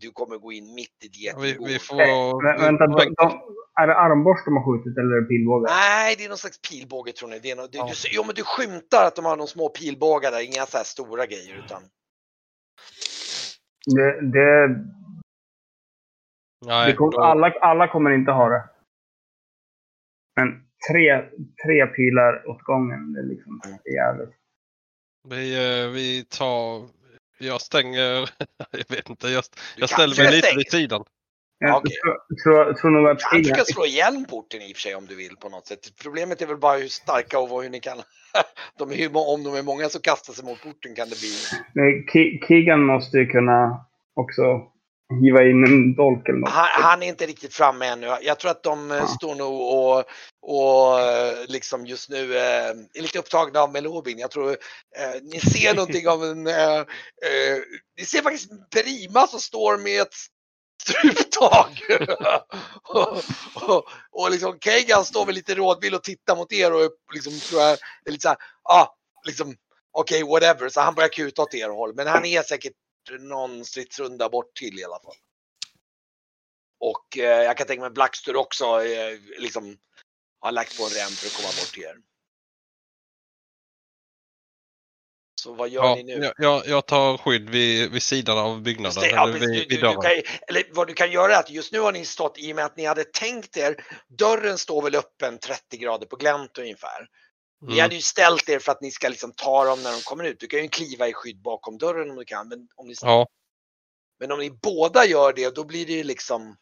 [0.00, 1.96] Du kommer gå in mitt i det Vi, vi får...
[2.42, 3.40] Vä- vänta, de, de,
[3.80, 5.66] är det armborst de har skjutit eller är det pilbåge?
[5.68, 7.38] Nej, det är någon slags pilbåge tror ni.
[7.38, 7.86] Det är något, du, Ja.
[7.86, 10.84] du, jo, men du skymtar att de har någon små pilbågar där, inga så här
[10.84, 11.82] stora grejer utan.
[13.86, 14.68] Det, det,
[16.66, 18.64] Nej, det kom, alla, alla kommer inte ha det.
[20.36, 20.48] Men
[20.90, 21.24] tre,
[21.66, 23.60] tre pilar åt gången, det är liksom
[23.94, 24.34] jävligt.
[25.28, 25.44] vi,
[25.84, 26.99] eh, vi tar...
[27.40, 28.30] Jag stänger...
[28.70, 29.28] Jag vet inte.
[29.28, 29.44] Jag,
[29.76, 31.04] jag ställer mig lite vid sidan.
[31.58, 31.92] Jag Okej.
[31.92, 35.06] tror, tror, tror nog att Du kan slå igen porten i och för sig om
[35.06, 35.78] du vill på något sätt.
[36.02, 37.98] Problemet är väl bara hur starka och vad- hur ni kan.
[38.78, 41.32] De är om de är många som kastar sig mot porten kan det bli.
[41.74, 43.84] Nej, Ki- Keegan måste ju kunna
[44.14, 44.42] också
[45.10, 46.50] hiva in en dolk eller något.
[46.50, 48.06] Han, han är inte riktigt framme ännu.
[48.22, 49.06] Jag tror att de eh, Ja.
[49.06, 50.04] står nog och,
[50.42, 54.18] och eh, liksom just nu eh, är lite upptagna av Melobin.
[54.18, 56.46] Jag tror eh, ni ser någonting av en...
[56.46, 57.58] Eh, eh,
[57.98, 60.14] ni ser faktiskt Perima som står med ett
[60.82, 61.80] struptag.
[62.82, 63.18] och,
[63.68, 67.62] och, och liksom Kegan står med lite rådvill och tittar mot er och liksom tror
[67.62, 68.86] jag är lite så här, ah,
[69.26, 69.54] liksom
[69.92, 70.68] okej whatever.
[70.68, 71.94] Så han börjar kuta åt er håll.
[71.94, 72.72] Men han är säkert
[73.18, 75.16] någon stridsrunda bort till i alla fall.
[76.80, 79.78] Och eh, jag kan tänka mig Blackstur också eh, liksom
[80.40, 81.96] har lagt på en rem för att komma bort till er.
[85.40, 86.32] Så vad gör Ja, ni nu?
[86.38, 89.02] jag, jag, tar skydd vid, vid sidan av byggnaden.
[89.02, 90.02] Det, ja, eller vid, vid dörren.
[90.02, 90.10] kan,
[90.48, 92.64] eller vad du kan göra är att just nu har ni stått i och med
[92.64, 97.08] att ni hade tänkt er, dörren står väl öppen 30 grader på glänt ungefär.
[97.60, 97.82] Ni Mm.
[97.82, 100.40] hade ju ställt er för att ni ska liksom ta dem när de kommer ut.
[100.40, 102.48] Du kan ju kliva i skydd bakom dörren om du kan.
[102.48, 103.28] Men om ni, Ja,
[104.20, 106.56] men om ni båda gör det då blir det ju liksom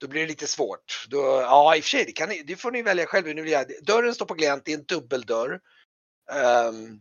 [0.00, 1.06] då blir det lite svårt.
[1.08, 3.32] Då, ja, i och för sig, det, kan ni, det får ni välja själva.
[3.32, 5.60] Nu jag, dörren står på glänt, det är en dubbeldörr.
[6.32, 7.00] Ehm,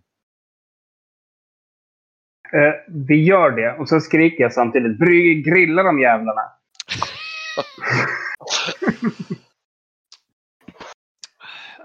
[2.54, 3.78] Eh, vi gör det.
[3.80, 5.00] Och så skriker jag samtidigt.
[5.00, 6.42] Bry, grilla de jävlarna.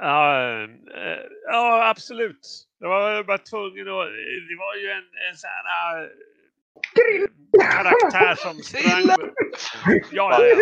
[0.00, 2.48] Ja, eh, ja, absolut.
[2.78, 4.08] Jag var bara tvungen att...
[4.48, 6.02] Det var ju en, en sån här...
[6.02, 6.08] eh,
[7.72, 9.16] Karaktär som sprang...
[10.10, 10.56] Ja, ja, ja.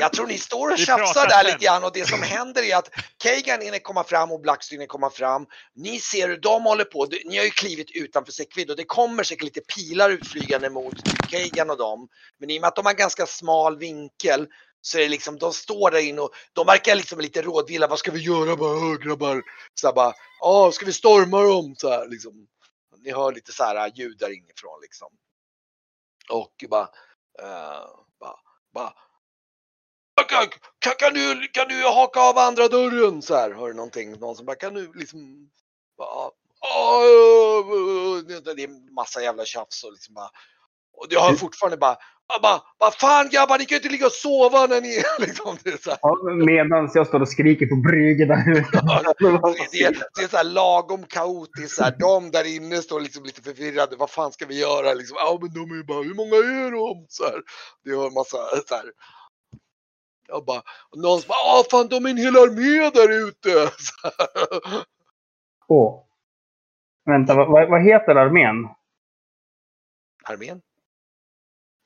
[0.00, 2.90] Jag tror ni står och tjafsar där lite grann och det som händer är att
[3.22, 5.46] Kagan hinner komma fram och Blackstreet hinner komma fram.
[5.74, 7.06] Ni ser hur de håller på.
[7.24, 10.94] Ni har ju klivit utanför Sekvid och det kommer säkert lite pilar utflygande mot
[11.28, 12.08] Kagan och dem.
[12.40, 14.46] Men i och med att de har ganska smal vinkel
[14.82, 17.86] så är det liksom, de står där inne och de verkar liksom lite rådvilla.
[17.86, 19.42] Vad ska vi göra bara, "Åh, grabbar?
[19.74, 21.74] Så här bara, ja, ska vi storma dem?
[21.78, 22.46] Så här, liksom.
[22.98, 25.08] Ni hör lite så här ljud där inifrån liksom.
[26.30, 26.88] Och bara,
[27.42, 27.86] eh,
[28.20, 28.36] bara,
[28.72, 28.94] bara
[30.32, 30.46] kan,
[30.78, 33.22] kan, kan, du, kan du haka av andra dörren?
[33.22, 34.12] Så här, hör du någonting?
[34.12, 35.50] Någon som bara, kan du liksom...
[35.98, 36.30] Bara,
[36.60, 40.30] "Åh, det är massa jävla tjafs och liksom bara...
[40.92, 41.96] Och jag har fortfarande bara,
[42.28, 45.02] jag bara, vad fan grabbar, ni kan ju inte ligga och sova när ni...
[45.26, 45.98] Liksom, det är.
[46.02, 46.16] Ja,
[46.46, 48.70] medans jag står och skriker på Brygge där ute.
[49.72, 51.76] Det är, det är så här lagom kaotiskt.
[51.76, 51.96] Så här.
[51.98, 53.96] De där inne står liksom lite förvirrade.
[53.96, 54.94] Vad fan ska vi göra?
[54.94, 57.06] Liksom, ja, men de är ju bara, hur många är de?
[57.08, 57.40] Så här.
[57.84, 58.84] Det är en massa så här.
[60.28, 60.62] Jag bara,
[60.96, 63.70] någon som bara, ah fan de är en hel armé där ute.
[65.68, 66.04] Åh.
[67.04, 68.68] Vänta, vad- vad heter armén?
[70.24, 70.60] Armén?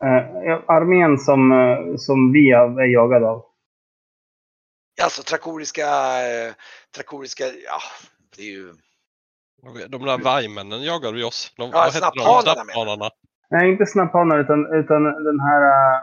[0.04, 3.44] Eh, ja, armén som, eh, som vi är jagade av.
[5.02, 5.82] Alltså trakoriska,
[6.26, 6.54] eh,
[6.96, 7.78] trakoriska, ja
[8.36, 8.72] det är ju,
[9.88, 11.52] De där vargmännen jagade ju oss.
[11.56, 12.12] De, Ja, vad hette de?
[12.12, 12.64] snapphanarna?
[12.64, 13.10] Snapphanarna.
[13.50, 15.62] Nej, inte snapphanar utan, utan den här...
[15.62, 16.00] Uh,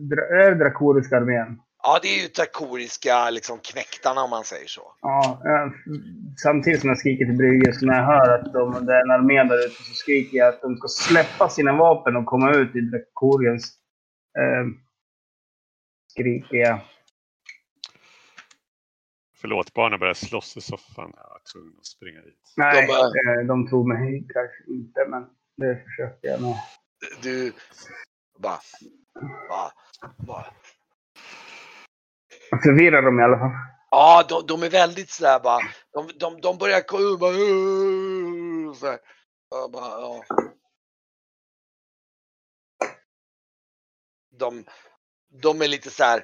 [0.00, 1.60] dra- drakoriska armén?
[1.82, 4.94] Ja det är ju trakoriska liksom knäktarna om man säger så.
[5.00, 5.40] Ja,
[6.42, 9.10] samtidigt som jag skriker till Brygge, så när jag hör att de, det är en
[9.10, 12.76] armé där ute så skriker jag att de ska släppa sina vapen och komma ut
[12.76, 13.74] i Drakoriens...
[14.38, 14.66] Eh,
[16.10, 16.80] skriker jag.
[19.40, 21.12] Förlåt, barnen började slåss i soffan.
[21.16, 22.52] Jag var tvungen att springa dit.
[22.56, 25.22] Nej, De bara- eh, de tog mig kanske inte, men
[25.56, 26.54] det försökte jag med.
[27.22, 27.52] Du,
[28.38, 28.58] bara,
[29.48, 29.72] bara,
[30.26, 30.46] bara.
[32.62, 33.50] Förvirrar dem i alla fall.
[33.90, 35.60] Ja, de, de är väldigt sådär bara,
[35.92, 38.98] de, de, de börjar komma ut bara, "Åh", så
[39.68, 40.24] bara, ja.
[44.38, 44.64] De,
[45.42, 46.22] de är lite så här,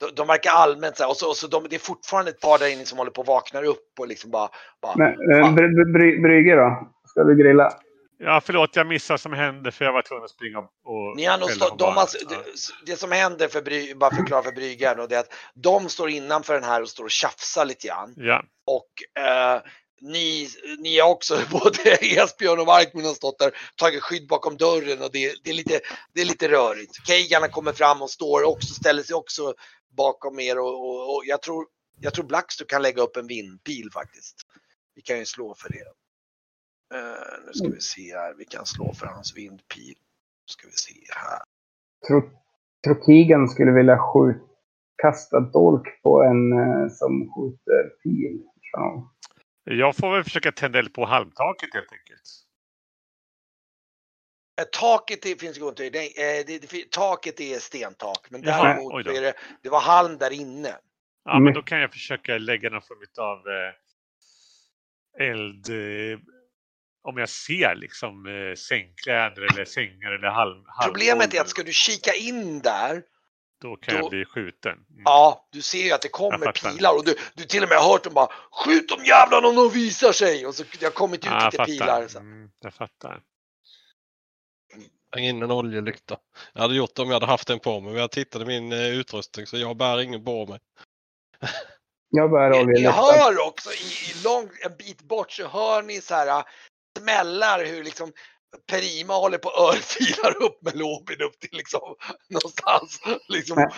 [0.00, 2.40] de, de verkar allmänt så här, och så, och så de, det är fortfarande ett
[2.40, 4.48] par där inne som håller på att vakna upp och liksom bara,
[4.82, 6.92] bara Men, eh, Bry- Bry- Bry- Brygge då?
[7.08, 7.70] Ska du grilla?
[8.18, 11.16] Ja, förlåt, jag missade som hände för jag var tvungen att springa och...
[11.16, 12.28] Ni har nog stå, de har, Ja.
[12.28, 12.44] det,
[12.92, 16.10] det som händer för Bry, bara förklara för Bryggan och det är att de står
[16.10, 18.14] innanför den här och står och tjafsar lite grann.
[18.16, 19.62] Ja, Och eh,
[20.00, 20.48] ni,
[20.78, 25.12] ni har också, både Esbjörn och Markmin har stått där, tagit skydd bakom dörren och
[25.12, 25.80] det, det, är, lite,
[26.12, 27.06] det är lite rörigt.
[27.06, 29.54] Keigarna kommer fram och står också, ställer sig också
[29.96, 31.66] bakom er och, och, och jag tror,
[32.00, 34.36] jag tror Blackster kan lägga upp en vindpil faktiskt.
[34.94, 35.84] Vi kan ju slå för det.
[36.94, 39.94] Eh, nu ska vi se här, vi kan slå för hans vindpil.
[39.98, 41.42] Nu ska vi se här.
[43.06, 44.40] Keegan skulle vilja skjuta,
[45.02, 48.42] kasta dolk på en eh, som skjuter pil?
[48.72, 49.12] Ja.
[49.64, 52.22] jag får väl försöka tända eld på halmtaket helt enkelt.
[54.60, 56.08] Eh, Taket det finns ju inte, det,
[56.46, 59.10] det, det, taket är stentak men Jaha, däremot då.
[59.10, 60.68] är det, det var halm där inne.
[61.24, 61.44] Ja, Mm.
[61.44, 65.68] men då kan jag försöka lägga någon form av eh, eld...
[65.70, 66.18] Eh,
[67.06, 71.72] om jag ser liksom eh, sängkläder eller sängar eller halm, Problemet är att ska du
[71.72, 73.02] kika in där,
[73.60, 74.72] Då kan då- jag bli skjuten.
[74.72, 75.02] Mm.
[75.04, 77.78] ja du ser ju att det kommer Jag pilar och du, du till och med
[77.78, 78.28] har hört dem bara
[78.64, 81.52] skjut dem jävlarna om de visar sig och så det har kommit ut Ja, jag
[81.52, 81.86] lite pilar.
[81.86, 82.08] fattar.
[82.08, 82.18] Så.
[82.18, 83.20] Mm, jag fattar.
[85.12, 86.16] Släng in en oljelykta.
[86.52, 87.92] Jag hade gjort det om jag hade haft den på mig.
[87.92, 90.58] Men jag tittade i min eh, utrustning så jag bär ingen på mig.
[92.08, 92.94] Jag bär Ni, ni oljelyktan.
[92.94, 93.74] hör också i,
[94.10, 96.44] i lång, en bit bort så hör ni så här
[97.00, 98.12] smällar hur liksom
[98.66, 101.80] Perima håller på och örfilar upp med Lobin upp till liksom
[102.28, 103.00] någonstans.
[103.28, 103.70] Liksom,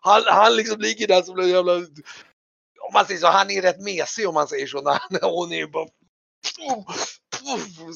[0.00, 1.72] han, han liksom ligger där som en jävla...
[1.72, 4.80] Om man säger så, han är rätt mesig om man säger så.
[4.80, 5.88] När han, hon är bara...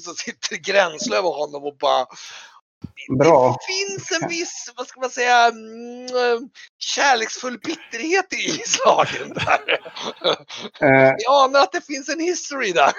[0.05, 2.07] Så sitter Gränslöv och honom och bara...
[3.19, 3.57] Bra.
[3.59, 9.81] Det finns en viss, vad ska man säga, mm, kärleksfull bitterhet i slagen där.
[10.81, 12.93] Eh, Jag anar att det finns en history där.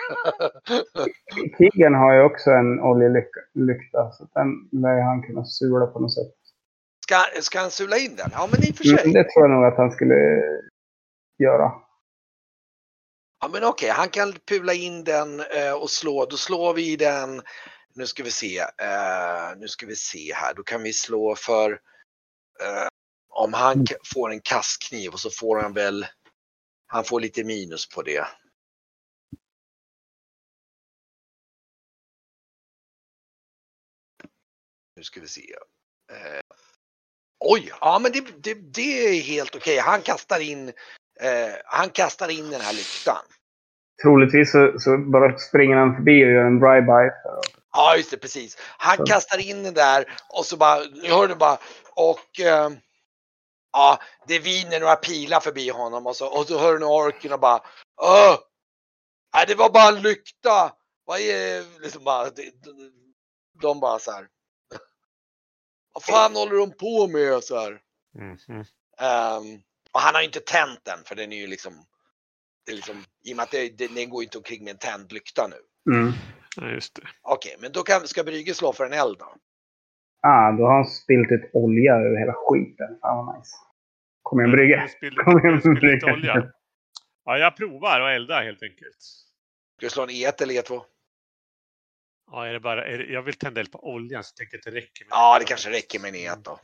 [1.58, 4.12] Keegan har ju också en oljelykta.
[4.12, 6.34] Så den lär han kunna sula på något sätt.
[7.04, 8.30] Ska, ska han sula in den?
[8.34, 9.00] Ja, men i och för sig.
[9.02, 10.16] Mm, det tror jag nog att han skulle
[11.40, 11.72] göra.
[13.42, 16.26] Ja, men okej, han kan pula in den eh, och slå.
[16.26, 17.42] Då slår vi den.
[17.96, 18.58] Nu ska vi se.
[18.60, 20.54] Eh, nu ska vi se här.
[20.54, 21.72] Då kan vi slå för
[22.62, 22.88] eh,
[23.30, 26.06] om han k- får en kastkniv och så får han väl
[26.88, 28.28] Han får lite minus på det.
[34.96, 35.56] Nu ska vi se.
[36.12, 36.42] Eh,
[37.40, 39.78] oj, ja men det, det, det är helt okej.
[39.78, 40.70] Han kastar in
[41.20, 43.26] eh, han kastar in den här lyktan.
[44.02, 47.12] Troligtvis så, så bara springer han förbi och gör en drive-by.
[47.74, 48.58] Ja, just det, precis.
[48.78, 49.06] Han Så.
[49.06, 51.58] kastar in den där och så bara, ni hör det bara,
[51.96, 52.70] och eh,
[53.72, 57.40] ja, det viner några pilar förbi honom och så, och så hör ni orken och
[57.40, 57.60] bara,
[58.02, 58.38] Åh!
[59.34, 60.74] Nej, det var bara en lykta.
[61.06, 62.52] Vad är liksom bara, de,
[63.62, 64.28] de, bara så här.
[65.94, 67.82] Vad fan håller de på med så här?
[68.16, 68.66] Mhm.
[69.00, 71.74] Ehm, och han har ju inte tänt den för den är ju liksom,
[72.66, 74.72] det är liksom i och med att det, det, den går ju inte omkring med
[74.72, 75.94] en tänd lykta nu.
[75.94, 76.12] Mm.
[76.58, 77.02] Ja, just det.
[77.22, 79.36] Okej, men då kan, ska Brygge slå för en eld då?
[80.28, 82.98] Ah, då har han spillt ett olja över hela skiten.
[83.02, 83.56] Fan vad nice.
[84.22, 84.88] Kom igen Brygge.
[85.26, 86.14] Kom igen, Brygge.
[86.14, 86.52] olja.
[87.26, 89.02] Ja, jag provar och elda helt enkelt.
[89.02, 90.82] Ska du slå en E1 eller E2?
[92.32, 94.58] Ja, är det bara, är det, jag vill tända eld på oljan så jag tänker
[94.58, 95.06] att det räcker.
[95.06, 96.60] Med Ja, det kanske räcker med en E1 då.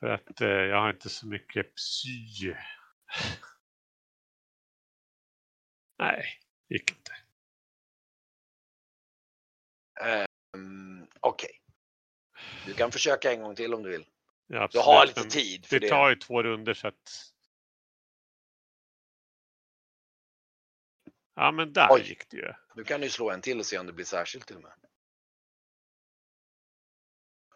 [0.00, 2.54] För att eh, jag har inte så mycket psy.
[6.00, 6.26] Nej,
[6.68, 7.12] gick inte.
[10.00, 11.60] Ehm, Okej.
[12.66, 14.06] Du kan försöka en gång till om du vill.
[14.46, 15.90] Ja, Du har lite tid för Det det.
[15.90, 17.32] tar ju två runder så att...
[21.34, 22.02] Ja, men där Oj.
[22.08, 22.52] gick det ju.
[22.74, 24.72] Du kan ju slå en till och se om det blir särskilt till och med.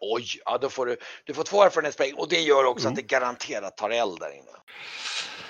[0.01, 3.03] Oj, ja då får du, du får två erfarenhetspoäng och det gör också att det
[3.03, 4.51] garanterat tar eld där inne.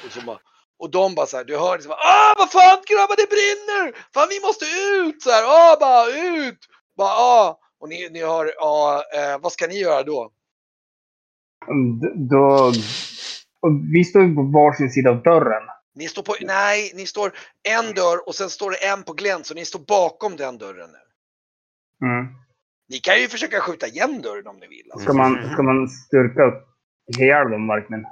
[0.07, 0.40] Och, så bara,
[0.85, 3.85] och de bara så här, du hör liksom, ah vad fan grabbar det brinner!
[4.14, 5.22] Fan vi måste ut!
[5.22, 6.59] Så här, ah bara ut!
[6.97, 7.59] Bara, ah.
[7.80, 10.32] Och ni, ni hör, ja, eh, vad ska ni göra då?
[12.01, 12.72] D- Då...
[13.93, 15.62] Vi står ju på varsin sida av dörren.
[15.95, 17.32] Ni står på, nej, ni står
[17.68, 20.91] en dörr och sen står det en på glänt så ni står bakom den dörren
[20.91, 21.05] nu.
[22.07, 22.26] Mm.
[22.89, 24.93] Ni kan ju försöka skjuta igen dörren om ni vill.
[24.93, 25.05] Alltså.
[25.05, 26.68] Ska, man, ska man styrka upp
[27.18, 28.05] ihjäl dem verkligen?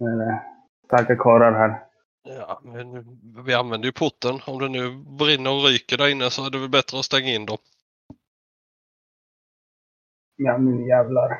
[0.00, 0.42] Eller,
[0.90, 1.82] starka karlar här.
[2.22, 3.04] Ja, men
[3.44, 4.40] vi använder ju porten.
[4.46, 7.28] Om det nu brinner och ryker där inne så är det väl bättre att stänga
[7.28, 7.58] in dem.
[10.36, 11.38] Ja, nu jävlar.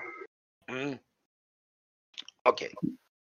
[0.70, 0.98] Mm.
[2.48, 2.72] Okej.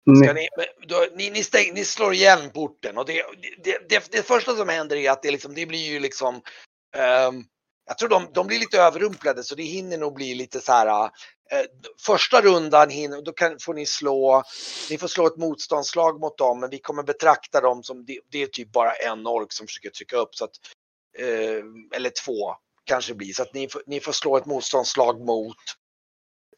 [0.05, 0.47] Ni, Ska ni,
[0.87, 3.23] då, ni, ni, stäng, ni slår igen porten och det,
[3.63, 6.41] det, det, det första som händer är att det, liksom, det blir ju liksom
[6.95, 7.43] ehm,
[7.87, 11.03] jag tror de, de blir lite överrumplade så det hinner nog bli lite så här.
[11.51, 11.65] eh,
[12.05, 14.43] första rundan hinner, då kan, får ni slå,
[14.89, 18.43] ni får slå ett motståndslag mot dem men vi kommer betrakta dem som, det, det
[18.43, 20.51] är typ bara en ork som försöker trycka upp så att,
[21.19, 21.63] eh,
[21.95, 25.57] eller två kanske blir så att ni, får- ni får slå ett motståndslag mot,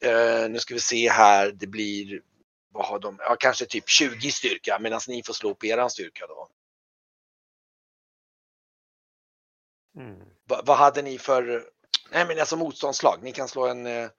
[0.01, 2.21] eh, nu ska vi se här, det blir
[2.73, 3.15] vad har de?
[3.19, 6.47] Ja, kanske typ 20 styrka medan ni får slå på eran styrka då.
[9.99, 10.19] Mm.
[10.49, 11.63] Va, vad hade ni för,
[12.11, 14.09] nej men alltså motståndslag, ni kan slå en eh,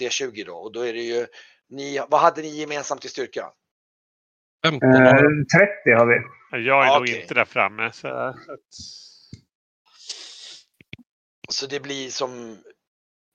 [0.00, 1.26] D20 då och då är det ju,
[1.68, 3.52] ni, vad hade ni gemensamt i styrka?
[4.66, 5.48] 15 eh, har jag.
[5.84, 6.14] 30 har vi.
[6.64, 7.20] Jag är Ja, nog okej.
[7.20, 7.92] inte där framme.
[7.92, 8.34] Så att,
[11.48, 12.58] Så det blir som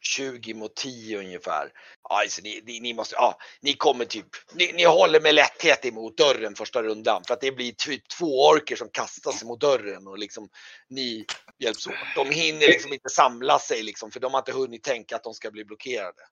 [0.10, 1.70] 20 mot 10 ungefär.
[2.10, 6.18] Alltså ni, ni, ni måste, ja, ni kommer typ, ni, ni håller med lätthet emot
[6.18, 10.08] dörren första rundan för att det blir typ två orker som kastar sig mot dörren
[10.08, 10.50] och liksom
[10.90, 11.26] ni
[11.64, 11.94] hjälps åt.
[12.16, 15.34] De hinner liksom inte samla sig liksom för de har inte hunnit tänka att de
[15.34, 16.24] ska bli blockerade.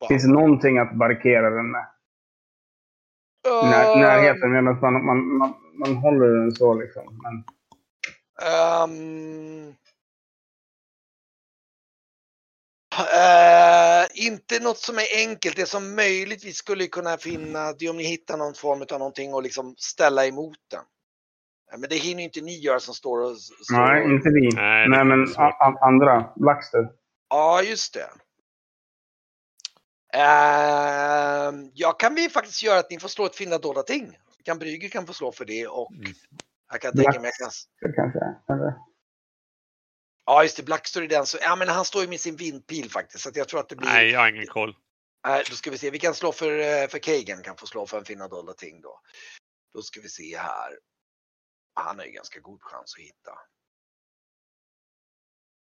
[0.00, 1.86] Bara, Finns det någonting att barrikera den med?
[3.48, 4.52] I när, närheten.
[4.52, 7.20] Medan man, man, man, man håller den så liksom.
[7.22, 7.44] Men,
[8.42, 9.74] Ehm,
[12.98, 15.56] eh, inte något som är enkelt.
[15.56, 19.34] Det som möjligtvis skulle kunna finna det är om ni hittar någon form av någonting
[19.34, 20.82] och liksom ställa emot den.
[21.80, 23.36] Men det hinner inte ni göra som står och...
[23.38, 24.48] Står nej, och inte vi.
[24.54, 25.36] Nej, Nej, men svårt.
[25.38, 26.32] a, a, andra.
[26.36, 26.88] Blackster.
[27.28, 28.08] Ja, just det.
[30.18, 34.18] Ehm, jag kan vi faktiskt göra att ni får slå ett finna dolda ting.
[34.44, 36.12] Kan Brygger kan få slå för det och Mm.
[36.72, 38.54] jag kan tänka mig att jag kan Det kanske är.
[38.54, 38.74] Eller?
[40.26, 40.62] Ja, just det.
[40.62, 41.26] Black står i den.
[41.26, 43.22] Så, ja, men han står ju med sin vindpil faktiskt.
[43.22, 43.88] Så att jag tror att det blir...
[43.88, 44.76] nej, jag har ingen koll.
[45.26, 45.90] Nej, då ska vi se.
[45.90, 48.80] Vi kan slå för, eh, för Kagan kan få slå för en finna dolda ting
[48.80, 49.00] då.
[49.74, 50.78] Då ska vi se här.
[51.74, 53.38] Han har ju ganska god chans att hitta.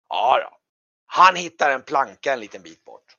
[0.08, 0.58] Ja då.
[1.06, 3.16] Han hittar en planka en liten bit bort.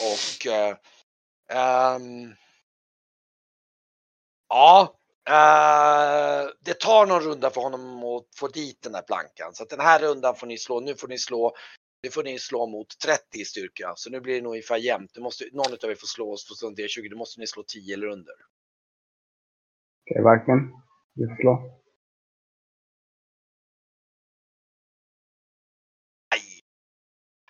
[0.00, 0.76] Och eh,
[1.48, 2.34] ehm,
[4.48, 4.97] Ja,
[5.28, 9.54] Eh, det tar någon runda för honom att få dit den där plankan.
[9.54, 10.80] Så att den här rundan får ni slå.
[10.80, 11.52] Nu får ni slå
[12.02, 15.10] nu får ni slå mot 30 i styrka, så nu blir det nog ungefär jämnt.
[15.14, 17.94] Du måste, någon av er får slå oss på D20, då måste ni slå 10
[17.94, 18.34] eller under.
[20.10, 20.58] Okej, varken.
[21.14, 21.77] Du får slå.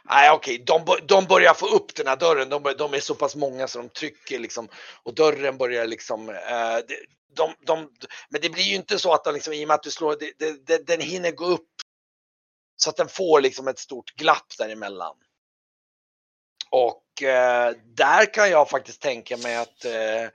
[0.09, 0.59] Nej, okej.
[0.66, 2.48] De, bör- de börjar få upp den här dörren.
[2.48, 4.68] De, de är så pass många så de trycker liksom
[5.02, 6.28] och dörren börjar liksom.
[6.28, 6.94] Eh, de,
[7.36, 7.88] de, de,
[8.28, 10.16] men det blir ju inte så att de liksom, i och med att du slår,
[10.38, 11.68] det, det, den hinner gå upp
[12.76, 15.16] så att den får liksom ett stort glapp däremellan.
[16.70, 20.28] Och eh, där kan jag faktiskt tänka mig att eh,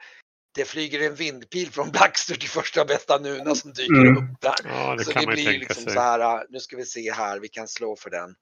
[0.56, 4.18] det flyger en vindpil från Blackster till första bästa Nuna som dyker Mm.
[4.18, 4.56] upp där.
[4.64, 5.94] Ja, det Så kan det blir ju liksom sig.
[5.94, 8.36] så här, uh, nu ska vi se här, vi kan slå för den.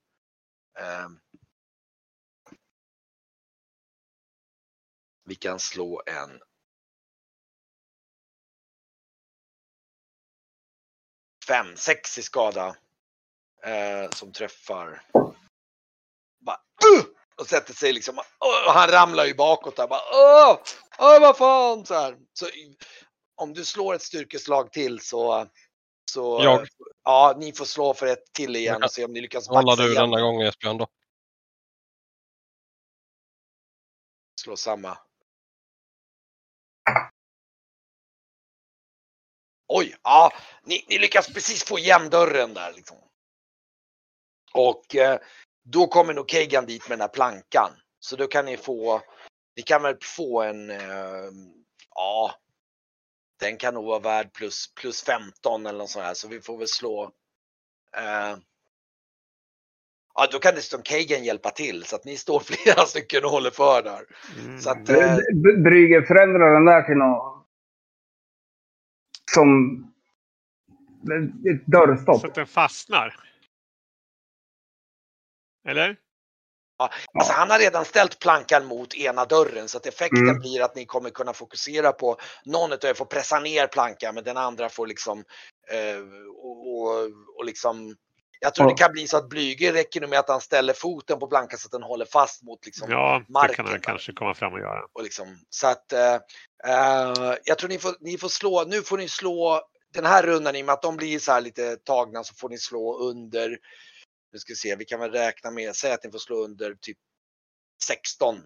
[0.78, 1.20] Ehm,
[5.24, 6.42] vi kan slå en.
[11.48, 12.76] Fem, sex i skada.
[13.64, 15.02] Eh, som träffar.
[16.40, 16.60] Bara,
[16.96, 17.04] uh!
[17.36, 18.66] Och sätter sig liksom, uh!
[18.66, 20.50] och han ramlar ju bakåt där bara, uh!
[20.50, 20.60] åh,
[20.98, 22.16] åh vad fan så här.
[22.32, 22.46] Så
[23.34, 25.46] om du slår ett styrkeslag till så,
[26.12, 26.66] så Jag.
[27.04, 29.92] ja, ni får slå för ett till igen och se om ni lyckas maxa du
[29.92, 30.10] igen.
[30.10, 30.86] denna gången Esbjörn då?
[34.40, 34.98] Slå samma.
[39.68, 40.32] Oj, ja,
[40.62, 42.96] ni, ni lyckas precis få igen dörren där liksom.
[44.52, 45.20] Och eh,
[45.62, 47.70] då kommer nog Kagan dit med den här plankan.
[48.00, 49.02] Så då kan ni få,
[49.56, 51.30] ni kan väl få en, eh,
[51.94, 52.34] ja,
[53.42, 56.14] den kan nog vara värd plus, plus 15 eller något sånt här.
[56.14, 57.04] Så vi får väl slå.
[57.96, 58.36] Eh,
[60.14, 63.50] ja, då kan dessutom Kagan hjälpa till så att ni står flera stycken och håller
[63.50, 64.02] för där.
[64.40, 64.60] Mm.
[64.60, 67.46] Så att, eh, B- Brygger förändrar den där till något
[69.34, 69.78] som
[71.54, 72.20] ett dörrstopp.
[72.20, 73.16] Så att den fastnar.
[75.68, 75.96] Eller?
[77.18, 80.38] Alltså han har redan ställt plankan mot ena dörren så att effekten Mm.
[80.40, 84.24] blir att ni kommer kunna fokusera på någon av er får pressa ner plankan men
[84.24, 85.24] den andra får liksom
[85.70, 85.98] eh,
[86.36, 87.96] och, och, och liksom
[88.40, 88.74] jag tror Ja.
[88.74, 91.58] det kan bli så att Blyge räcker nu med att han ställer foten på plankan
[91.58, 94.52] så att den håller fast mot liksom Ja, det marken kan han kanske komma fram
[94.52, 94.80] och göra.
[94.92, 96.14] och liksom så att eh,
[96.66, 99.60] eh, jag tror ni får, ni får slå, nu får ni slå
[99.94, 102.48] den här rundan i och med att de blir så här lite tagna så får
[102.48, 103.58] ni slå under,
[104.32, 106.74] nu ska vi se, vi kan väl räkna med, säg att ni får slå under
[106.74, 106.98] typ
[107.84, 108.40] 16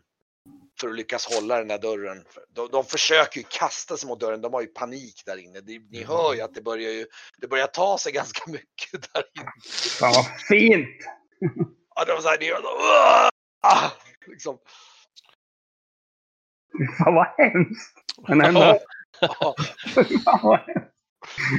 [0.81, 2.25] för att lyckas hålla den där dörren.
[2.49, 5.61] De, de försöker ju kasta sig mot dörren, de har ju panik där inne.
[5.61, 7.07] Det, ni hör ju att det börjar ju,
[7.39, 9.53] det börjar ta sig ganska mycket där inne.
[9.99, 11.05] Fan vad fint!
[11.95, 12.69] Ja, de så här, ni hör så,
[13.63, 13.91] ah,
[14.27, 14.59] liksom.
[16.99, 17.95] Fan vad hemskt!
[18.29, 18.79] Men ändå.
[19.21, 19.55] Ja.
[20.25, 20.96] Fan vad hemskt.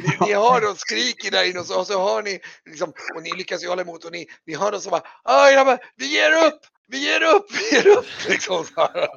[0.03, 3.23] Ni, ni hör dem skriker där inne och så, och så hör ni liksom, och
[3.23, 6.05] ni lyckas ju hålla emot och ni, ni hör dem som bara Aj grabbar, vi
[6.13, 6.59] ger upp!
[6.87, 7.45] Vi ger upp!
[7.51, 8.05] Vi ger upp!
[8.29, 9.07] Liksom så här.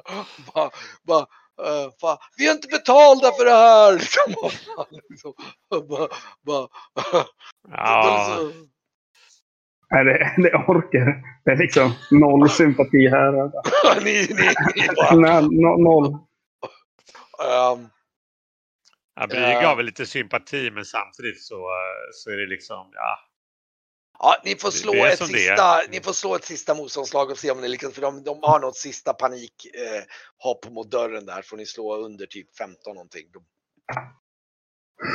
[0.53, 0.69] Bara,
[1.03, 1.19] bara,
[1.67, 3.93] eh, fan, vi är inte betalda för det här!
[3.99, 5.33] Liksom, och fan, liksom,
[5.69, 6.07] och bara,
[6.45, 6.67] bara,
[7.71, 8.67] Ja, liksom,
[9.93, 11.21] Nej, det, det orkar.
[11.45, 13.31] Det är liksom noll sympati här.
[14.03, 16.05] ni, ni, ni bara, Nej, no, noll.
[17.43, 17.87] ehm,
[19.15, 23.19] ja, Brygge har väl lite sympati men samtidigt så, eh, så är det liksom, ja.
[24.19, 27.61] Ja, ni får slå ett sista, ni får slå ett sista motståndslag och se om
[27.61, 31.65] ni lyckas, för de, de har något sista panik eh, mot dörren där, får ni
[31.65, 33.31] slå under typ 15 någonting.
[33.31, 33.45] De-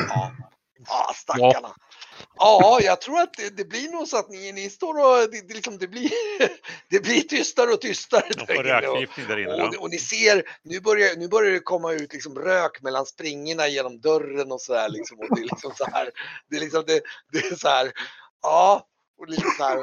[0.09, 0.33] Ja,
[0.89, 1.53] ja stackarna.
[1.53, 1.75] Ja,
[2.83, 5.55] jag tror att det, det blir nog så att ni, ni står och det, det,
[5.55, 6.11] liksom, det, blir,
[6.91, 8.23] det blir tystare och tystare.
[8.37, 11.29] De där får inne och- rökförgiftning där inne och, och ni ser, nu börjar, nu
[11.29, 15.19] börjar det komma ut liksom rök mellan springorna genom dörren och så här liksom.
[15.19, 16.11] Och det är liksom så här,
[16.51, 17.01] det är liksom, det,
[17.33, 17.93] det är så här,
[18.43, 18.87] ja,
[19.19, 19.79] och lite så här.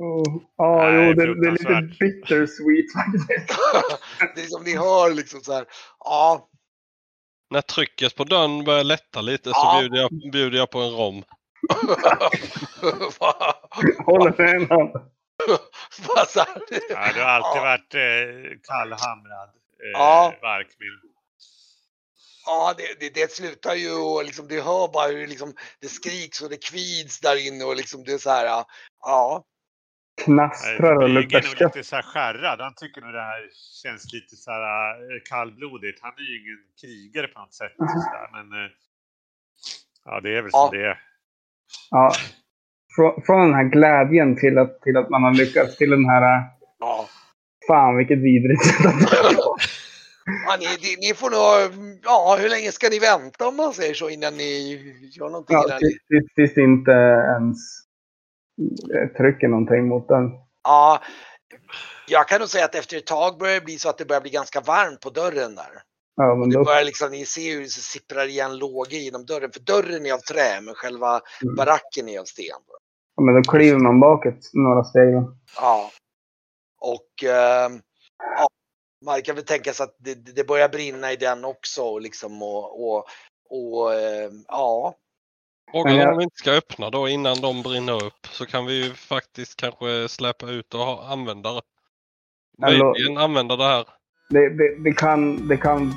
[0.00, 3.28] Oh, Ja, Nej, jo, det, det är lite bittersweet faktiskt.
[4.34, 5.64] det är liksom, ni hör liksom så här,
[5.98, 6.48] ja,
[7.50, 9.78] När trycket på dörren börjar lätta lite så Ja.
[9.80, 11.24] bjuder jag, bjuder jag på en rom.
[14.06, 14.90] Håller för en hand.
[16.06, 16.62] Bara så här.
[16.90, 17.64] Ja, du har alltid Ja.
[17.64, 18.00] varit eh,
[18.62, 20.34] kallhamrad, eh, Ja.
[20.42, 21.00] Varkmild.
[22.46, 26.42] Ja, det, det, det slutar ju och liksom, det hör bara hur liksom, det skriks
[26.42, 28.64] och det kvids där inne och liksom det är så här,
[29.00, 29.44] ja.
[30.24, 31.76] Knastrar och luktar är nog kött.
[31.76, 32.60] lite så här skärrad.
[32.60, 33.42] Han tycker nog det här
[33.82, 35.98] känns lite så här eh, kallblodigt.
[36.02, 37.72] Han är ju ingen krigare på något sätt.
[37.76, 38.28] Så där.
[38.32, 38.70] Men eh,
[40.04, 40.68] ja, det är väl Ja.
[40.68, 40.98] som det är.
[41.90, 42.12] Ja.
[42.96, 46.44] Från, från den här glädjen till att, till att man har lyckats till den här...
[46.78, 47.08] ja.
[47.66, 48.94] Fan vilket vidrigt sätt att
[50.46, 50.66] Ja, ni,
[51.08, 54.52] ni, får nog, ja hur länge ska ni vänta om man säger så innan ni
[55.12, 55.56] gör någonting?
[55.56, 56.90] Ja, tills, tills, inte
[57.36, 57.87] ens eh,
[59.16, 60.30] trycker någonting mot den.
[60.64, 61.00] ja,
[62.08, 64.20] jag kan nog säga att efter ett tag börjar det bli så att det börjar
[64.20, 65.82] bli ganska varmt på dörren där.
[66.16, 69.50] Ja, men då, börjar liksom, ni ser hur det sipprar igen lågor genom dörren.
[69.52, 71.54] För dörren är av trä, men själva Mm.
[71.56, 72.46] baracken är av sten.
[73.16, 75.12] ja, men då kliver man bakåt några steg.
[75.12, 75.36] då.
[75.56, 75.90] Ja.
[76.80, 77.80] Och ehm,
[78.36, 78.46] ja,
[79.04, 81.82] man kan väl tänka sig att det, det börjar brinna i den också.
[81.82, 83.04] och Liksom, och, och,
[83.50, 84.94] och ehm, ja,
[85.72, 88.26] Frågan jag- om vi inte ska öppna då innan de brinner upp.
[88.30, 91.60] Så kan vi ju faktiskt kanske släppa ut och ha, använda det.
[92.66, 93.84] Eller- Möjligen använda det här.
[94.30, 95.94] Det, det, det, kan, det kan...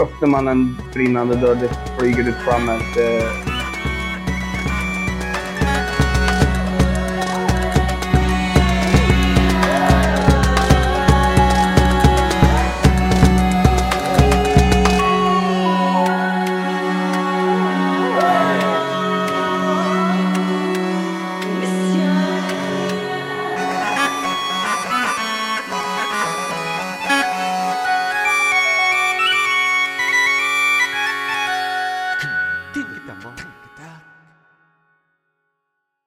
[0.00, 1.68] Öppnar man en brinnande dörr, det
[1.98, 3.51] flyger ut fram ett, eh,